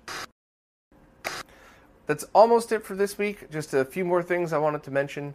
that's 2.06 2.24
almost 2.32 2.72
it 2.72 2.82
for 2.82 2.94
this 2.94 3.18
week. 3.18 3.50
Just 3.50 3.74
a 3.74 3.84
few 3.84 4.04
more 4.04 4.22
things 4.22 4.52
I 4.52 4.58
wanted 4.58 4.82
to 4.84 4.90
mention. 4.90 5.34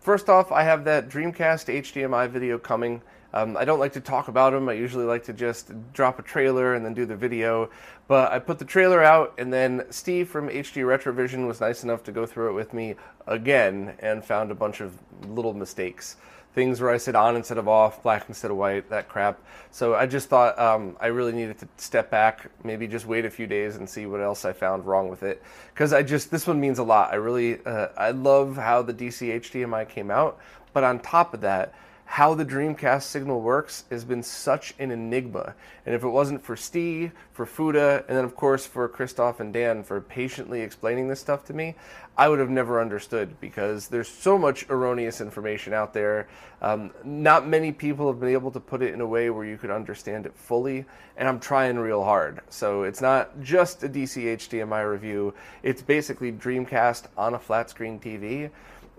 First 0.00 0.28
off, 0.28 0.50
I 0.50 0.64
have 0.64 0.84
that 0.84 1.08
Dreamcast 1.08 1.72
HDMI 1.72 2.28
video 2.28 2.58
coming. 2.58 3.02
Um, 3.34 3.56
I 3.56 3.64
don't 3.64 3.78
like 3.78 3.92
to 3.94 4.00
talk 4.00 4.28
about 4.28 4.52
them. 4.52 4.68
I 4.68 4.74
usually 4.74 5.04
like 5.04 5.24
to 5.24 5.32
just 5.32 5.72
drop 5.92 6.18
a 6.18 6.22
trailer 6.22 6.74
and 6.74 6.84
then 6.84 6.92
do 6.92 7.06
the 7.06 7.16
video. 7.16 7.70
But 8.08 8.32
I 8.32 8.38
put 8.38 8.58
the 8.58 8.64
trailer 8.64 9.02
out, 9.02 9.34
and 9.38 9.52
then 9.52 9.86
Steve 9.90 10.28
from 10.28 10.48
HD 10.48 10.82
Retrovision 10.82 11.46
was 11.46 11.60
nice 11.60 11.82
enough 11.82 12.02
to 12.04 12.12
go 12.12 12.26
through 12.26 12.50
it 12.50 12.52
with 12.54 12.74
me 12.74 12.96
again 13.26 13.94
and 14.00 14.24
found 14.24 14.50
a 14.50 14.54
bunch 14.54 14.80
of 14.80 14.98
little 15.26 15.54
mistakes 15.54 16.16
things 16.54 16.80
where 16.80 16.90
I 16.90 16.98
said 16.98 17.14
on 17.14 17.36
instead 17.36 17.58
of 17.58 17.66
off, 17.66 18.02
black 18.02 18.26
instead 18.28 18.50
of 18.50 18.56
white, 18.56 18.88
that 18.90 19.08
crap. 19.08 19.40
So 19.70 19.94
I 19.94 20.06
just 20.06 20.28
thought 20.28 20.58
um, 20.58 20.96
I 21.00 21.06
really 21.06 21.32
needed 21.32 21.58
to 21.60 21.68
step 21.78 22.10
back, 22.10 22.50
maybe 22.62 22.86
just 22.86 23.06
wait 23.06 23.24
a 23.24 23.30
few 23.30 23.46
days 23.46 23.76
and 23.76 23.88
see 23.88 24.06
what 24.06 24.20
else 24.20 24.44
I 24.44 24.52
found 24.52 24.84
wrong 24.84 25.08
with 25.08 25.22
it. 25.22 25.42
Because 25.72 25.92
I 25.92 26.02
just, 26.02 26.30
this 26.30 26.46
one 26.46 26.60
means 26.60 26.78
a 26.78 26.82
lot. 26.82 27.10
I 27.10 27.16
really, 27.16 27.64
uh, 27.64 27.88
I 27.96 28.10
love 28.10 28.56
how 28.56 28.82
the 28.82 28.92
DC 28.92 29.40
HDMI 29.40 29.88
came 29.88 30.10
out. 30.10 30.38
But 30.74 30.84
on 30.84 31.00
top 31.00 31.34
of 31.34 31.40
that, 31.40 31.74
how 32.04 32.34
the 32.34 32.44
Dreamcast 32.44 33.04
signal 33.04 33.40
works 33.40 33.84
has 33.90 34.04
been 34.04 34.22
such 34.22 34.74
an 34.78 34.90
enigma. 34.90 35.54
And 35.86 35.94
if 35.94 36.04
it 36.04 36.08
wasn't 36.08 36.44
for 36.44 36.56
Steve, 36.56 37.12
for 37.32 37.46
Fudoh, 37.46 38.06
and 38.06 38.16
then 38.16 38.24
of 38.24 38.36
course 38.36 38.66
for 38.66 38.86
Christoph 38.88 39.40
and 39.40 39.52
Dan 39.52 39.82
for 39.82 40.00
patiently 40.00 40.60
explaining 40.60 41.08
this 41.08 41.20
stuff 41.20 41.44
to 41.46 41.54
me, 41.54 41.74
I 42.16 42.28
would 42.28 42.38
have 42.38 42.50
never 42.50 42.80
understood 42.80 43.40
because 43.40 43.88
there's 43.88 44.08
so 44.08 44.36
much 44.36 44.68
erroneous 44.68 45.22
information 45.22 45.72
out 45.72 45.94
there. 45.94 46.28
Um, 46.60 46.90
not 47.02 47.48
many 47.48 47.72
people 47.72 48.06
have 48.08 48.20
been 48.20 48.28
able 48.28 48.50
to 48.50 48.60
put 48.60 48.82
it 48.82 48.92
in 48.92 49.00
a 49.00 49.06
way 49.06 49.30
where 49.30 49.46
you 49.46 49.56
could 49.56 49.70
understand 49.70 50.26
it 50.26 50.34
fully, 50.36 50.84
and 51.16 51.26
I'm 51.26 51.40
trying 51.40 51.78
real 51.78 52.04
hard. 52.04 52.40
So 52.50 52.82
it's 52.82 53.00
not 53.00 53.40
just 53.40 53.82
a 53.84 53.88
DC 53.88 54.22
HDMI 54.36 54.90
review, 54.90 55.32
it's 55.62 55.80
basically 55.80 56.30
Dreamcast 56.30 57.04
on 57.16 57.32
a 57.34 57.38
flat 57.38 57.70
screen 57.70 57.98
TV. 57.98 58.50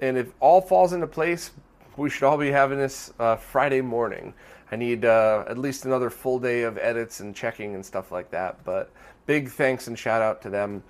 And 0.02 0.18
if 0.18 0.34
all 0.40 0.60
falls 0.60 0.94
into 0.94 1.08
place, 1.08 1.52
we 1.98 2.10
should 2.10 2.24
all 2.24 2.38
be 2.38 2.52
having 2.52 2.78
this 2.78 3.14
uh, 3.20 3.36
Friday 3.36 3.82
morning. 3.82 4.34
I 4.72 4.76
need 4.76 5.06
uh, 5.06 5.46
at 5.48 5.58
least 5.58 5.86
another 5.86 6.10
full 6.10 6.40
day 6.40 6.64
of 6.64 6.78
edits 6.78 7.20
and 7.20 7.36
checking 7.36 7.76
and 7.76 7.86
stuff 7.86 8.12
like 8.12 8.32
that. 8.32 8.64
But 8.64 8.92
big 9.26 9.50
thanks 9.50 9.88
and 9.88 9.98
shout 9.98 10.22
out 10.22 10.42
to 10.42 10.50
them. 10.50 10.84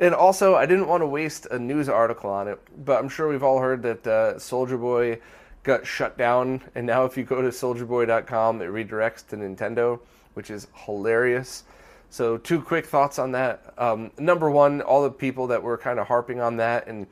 And 0.00 0.14
also, 0.14 0.56
I 0.56 0.66
didn't 0.66 0.88
want 0.88 1.02
to 1.02 1.06
waste 1.06 1.46
a 1.50 1.58
news 1.58 1.88
article 1.88 2.30
on 2.30 2.48
it, 2.48 2.60
but 2.84 2.98
I'm 2.98 3.08
sure 3.08 3.28
we've 3.28 3.44
all 3.44 3.60
heard 3.60 3.82
that 3.82 4.06
uh, 4.06 4.34
Soulja 4.34 4.80
Boy 4.80 5.20
got 5.62 5.86
shut 5.86 6.18
down. 6.18 6.62
And 6.74 6.86
now, 6.86 7.04
if 7.04 7.16
you 7.16 7.24
go 7.24 7.40
to 7.40 7.48
soldierboy.com, 7.48 8.62
it 8.62 8.66
redirects 8.66 9.26
to 9.28 9.36
Nintendo, 9.36 10.00
which 10.34 10.50
is 10.50 10.66
hilarious. 10.74 11.64
So, 12.10 12.38
two 12.38 12.60
quick 12.60 12.86
thoughts 12.86 13.18
on 13.18 13.32
that. 13.32 13.74
Um, 13.78 14.10
number 14.18 14.50
one, 14.50 14.80
all 14.80 15.02
the 15.02 15.10
people 15.10 15.46
that 15.48 15.62
were 15.62 15.76
kind 15.76 15.98
of 15.98 16.06
harping 16.06 16.40
on 16.40 16.56
that 16.56 16.86
and 16.88 17.06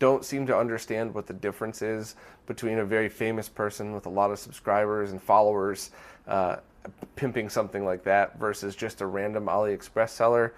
don't 0.00 0.24
seem 0.24 0.46
to 0.46 0.56
understand 0.56 1.14
what 1.14 1.28
the 1.28 1.32
difference 1.32 1.82
is 1.82 2.16
between 2.46 2.78
a 2.78 2.84
very 2.84 3.08
famous 3.08 3.48
person 3.48 3.92
with 3.92 4.06
a 4.06 4.08
lot 4.08 4.32
of 4.32 4.38
subscribers 4.40 5.12
and 5.12 5.22
followers 5.22 5.92
uh, 6.26 6.56
pimping 7.14 7.48
something 7.48 7.84
like 7.84 8.02
that 8.02 8.38
versus 8.38 8.74
just 8.74 9.00
a 9.02 9.06
random 9.06 9.46
AliExpress 9.46 10.08
seller. 10.08 10.54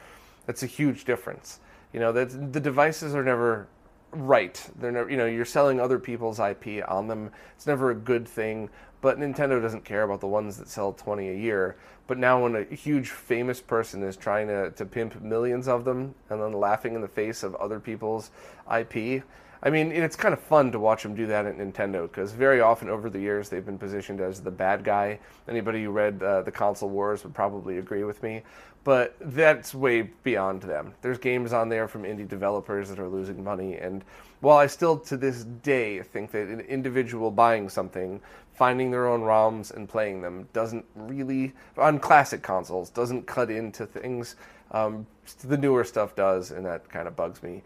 That's 0.47 0.63
a 0.63 0.67
huge 0.67 1.05
difference. 1.05 1.61
You 1.93 2.01
know, 2.01 2.13
that 2.13 2.53
the 2.53 2.61
devices 2.61 3.15
are 3.15 3.25
never 3.25 3.67
right. 4.12 4.70
They're 4.79 4.92
never, 4.92 5.11
you 5.11 5.16
know, 5.16 5.27
you're 5.27 5.44
selling 5.44 5.81
other 5.81 5.98
people's 5.98 6.38
IP 6.38 6.85
on 6.88 7.09
them. 7.09 7.31
It's 7.57 7.66
never 7.66 7.90
a 7.90 7.94
good 7.94 8.29
thing. 8.29 8.70
But 9.01 9.18
Nintendo 9.18 9.61
doesn't 9.61 9.85
care 9.85 10.05
about 10.05 10.20
the 10.20 10.29
ones 10.29 10.57
that 10.59 10.68
sell 10.68 10.92
20 10.92 11.29
a 11.29 11.35
year. 11.35 11.77
But 12.07 12.18
now, 12.18 12.42
when 12.42 12.57
a 12.57 12.64
huge 12.75 13.11
famous 13.11 13.61
person 13.61 14.03
is 14.03 14.16
trying 14.16 14.48
to, 14.48 14.70
to 14.70 14.85
pimp 14.85 15.22
millions 15.22 15.66
of 15.66 15.85
them 15.85 16.14
and 16.31 16.40
then 16.40 16.53
laughing 16.53 16.94
in 16.94 17.01
the 17.01 17.09
face 17.09 17.42
of 17.42 17.55
other 17.57 17.81
people's 17.81 18.31
IP, 18.77 19.25
I 19.64 19.70
mean, 19.70 19.92
it's 19.92 20.16
kind 20.16 20.35
of 20.35 20.40
fun 20.40 20.72
to 20.72 20.81
watch 20.81 21.05
them 21.05 21.14
do 21.14 21.27
that 21.27 21.46
at 21.46 21.57
Nintendo 21.57 22.03
because 22.03 22.33
very 22.33 22.61
often 22.61 22.88
over 22.88 23.09
the 23.09 23.20
years 23.20 23.48
they've 23.48 23.64
been 23.64 23.79
positioned 23.79 24.20
as 24.20 24.40
the 24.40 24.51
bad 24.51 24.83
guy. 24.83 25.20
Anybody 25.48 25.85
who 25.85 25.90
read 25.90 26.20
uh, 26.20 26.42
the 26.42 26.51
console 26.51 26.88
wars 26.88 27.22
would 27.22 27.33
probably 27.33 27.79
agree 27.79 28.03
with 28.03 28.20
me, 28.25 28.42
but 28.85 29.16
that's 29.21 29.75
way 29.75 30.03
beyond 30.03 30.62
them. 30.62 30.95
There's 31.03 31.18
games 31.18 31.53
on 31.53 31.68
there 31.68 31.88
from 31.88 32.03
indie 32.03 32.29
developers 32.29 32.88
that 32.88 32.99
are 32.99 33.09
losing 33.09 33.42
money, 33.42 33.77
and 33.77 34.05
while 34.40 34.59
I 34.59 34.66
still 34.66 34.99
to 34.99 35.16
this 35.16 35.45
day 35.45 36.03
think 36.03 36.33
that 36.33 36.49
an 36.49 36.61
individual 36.61 37.31
buying 37.31 37.68
something, 37.68 38.21
finding 38.55 38.90
their 38.90 39.07
own 39.07 39.21
ROMs 39.21 39.73
and 39.73 39.88
playing 39.88 40.21
them 40.21 40.49
doesn't 40.53 40.85
really 40.95 41.53
on 41.77 41.99
classic 41.99 42.42
consoles 42.42 42.90
doesn't 42.90 43.27
cut 43.27 43.51
into 43.51 43.87
things. 43.87 44.37
Um, 44.73 45.07
the 45.45 45.57
newer 45.57 45.85
stuff 45.85 46.16
does, 46.16 46.51
and 46.51 46.66
that 46.66 46.88
kind 46.88 47.07
of 47.07 47.14
bugs 47.14 47.42
me. 47.42 47.62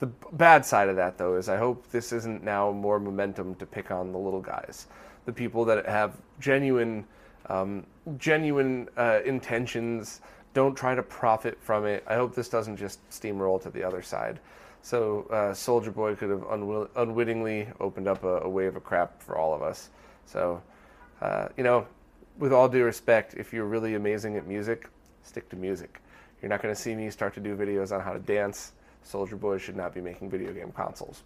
The 0.00 0.06
bad 0.32 0.64
side 0.64 0.88
of 0.88 0.96
that, 0.96 1.18
though, 1.18 1.36
is 1.36 1.48
I 1.48 1.56
hope 1.56 1.90
this 1.90 2.12
isn't 2.12 2.44
now 2.44 2.70
more 2.70 3.00
momentum 3.00 3.54
to 3.56 3.66
pick 3.66 3.90
on 3.90 4.12
the 4.12 4.18
little 4.18 4.40
guys, 4.40 4.86
the 5.24 5.32
people 5.32 5.64
that 5.64 5.86
have 5.86 6.16
genuine 6.40 7.04
um, 7.46 7.86
genuine 8.18 8.88
uh, 8.96 9.20
intentions. 9.24 10.20
Don't 10.54 10.74
try 10.74 10.94
to 10.94 11.02
profit 11.02 11.58
from 11.60 11.86
it. 11.86 12.04
I 12.06 12.14
hope 12.14 12.34
this 12.34 12.48
doesn't 12.48 12.76
just 12.76 12.98
steamroll 13.10 13.62
to 13.62 13.70
the 13.70 13.82
other 13.82 14.02
side. 14.02 14.40
So 14.82 15.26
uh, 15.30 15.52
Soulja 15.52 15.92
Boy 15.92 16.14
could 16.14 16.30
have 16.30 16.40
unwill- 16.40 16.88
unwittingly 16.96 17.68
opened 17.80 18.08
up 18.08 18.24
a, 18.24 18.40
a, 18.40 18.48
wave 18.48 18.76
of 18.76 18.84
crap 18.84 19.22
for 19.22 19.36
all 19.36 19.54
of 19.54 19.62
us. 19.62 19.90
So, 20.26 20.62
uh, 21.20 21.48
you 21.56 21.64
know, 21.64 21.86
with 22.38 22.52
all 22.52 22.68
due 22.68 22.84
respect, 22.84 23.34
if 23.34 23.52
you're 23.52 23.66
really 23.66 23.94
amazing 23.94 24.36
at 24.36 24.46
music, 24.46 24.88
stick 25.24 25.48
to 25.50 25.56
music. 25.56 26.00
You're 26.40 26.48
not 26.48 26.62
going 26.62 26.74
to 26.74 26.80
see 26.80 26.94
me 26.94 27.10
start 27.10 27.34
to 27.34 27.40
do 27.40 27.56
videos 27.56 27.92
on 27.92 28.00
how 28.00 28.12
to 28.12 28.20
dance. 28.20 28.72
Soulja 29.04 29.38
Boy 29.38 29.58
should 29.58 29.76
not 29.76 29.94
be 29.94 30.00
making 30.00 30.30
video 30.30 30.52
game 30.52 30.72
consoles. 30.72 31.22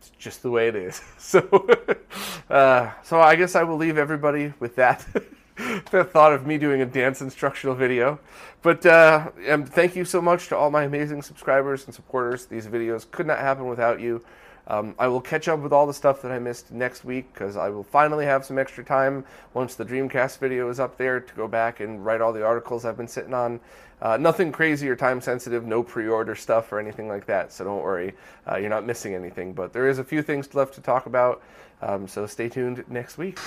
It's 0.00 0.10
just 0.18 0.42
the 0.42 0.50
way 0.50 0.68
it 0.68 0.76
is. 0.76 1.00
So, 1.18 1.40
uh, 2.50 2.90
so 3.02 3.20
I 3.20 3.36
guess 3.36 3.54
I 3.54 3.62
will 3.62 3.76
leave 3.76 3.98
everybody 3.98 4.52
with 4.60 4.76
that. 4.76 5.06
the 5.90 6.04
thought 6.04 6.32
of 6.32 6.46
me 6.46 6.56
doing 6.56 6.82
a 6.82 6.86
dance 6.86 7.20
instructional 7.20 7.74
video. 7.74 8.20
But 8.62 8.84
uh, 8.86 9.30
thank 9.66 9.96
you 9.96 10.04
so 10.04 10.22
much 10.22 10.48
to 10.48 10.56
all 10.56 10.70
my 10.70 10.84
amazing 10.84 11.22
subscribers 11.22 11.84
and 11.86 11.94
supporters. 11.94 12.46
These 12.46 12.66
videos 12.66 13.10
could 13.10 13.26
not 13.26 13.38
happen 13.38 13.66
without 13.66 14.00
you. 14.00 14.24
Um, 14.68 14.94
I 14.98 15.08
will 15.08 15.22
catch 15.22 15.48
up 15.48 15.60
with 15.60 15.72
all 15.72 15.86
the 15.86 15.94
stuff 15.94 16.20
that 16.22 16.30
I 16.30 16.38
missed 16.38 16.70
next 16.70 17.02
week 17.02 17.32
because 17.32 17.56
I 17.56 17.70
will 17.70 17.82
finally 17.82 18.26
have 18.26 18.44
some 18.44 18.58
extra 18.58 18.84
time 18.84 19.24
once 19.54 19.74
the 19.74 19.84
Dreamcast 19.84 20.38
video 20.38 20.68
is 20.68 20.78
up 20.78 20.98
there 20.98 21.20
to 21.20 21.34
go 21.34 21.48
back 21.48 21.80
and 21.80 22.04
write 22.04 22.20
all 22.20 22.34
the 22.34 22.44
articles 22.44 22.84
I've 22.84 22.96
been 22.96 23.08
sitting 23.08 23.32
on. 23.32 23.60
Uh, 24.02 24.18
nothing 24.18 24.52
crazy 24.52 24.88
or 24.88 24.94
time 24.94 25.20
sensitive, 25.20 25.64
no 25.64 25.82
pre 25.82 26.06
order 26.06 26.34
stuff 26.34 26.70
or 26.70 26.78
anything 26.78 27.08
like 27.08 27.24
that, 27.26 27.50
so 27.50 27.64
don't 27.64 27.82
worry. 27.82 28.12
Uh, 28.48 28.56
you're 28.56 28.68
not 28.68 28.86
missing 28.86 29.14
anything, 29.14 29.54
but 29.54 29.72
there 29.72 29.88
is 29.88 29.98
a 29.98 30.04
few 30.04 30.22
things 30.22 30.54
left 30.54 30.74
to 30.74 30.80
talk 30.82 31.06
about, 31.06 31.42
um, 31.80 32.06
so 32.06 32.26
stay 32.26 32.48
tuned 32.48 32.84
next 32.88 33.16
week. 33.18 33.38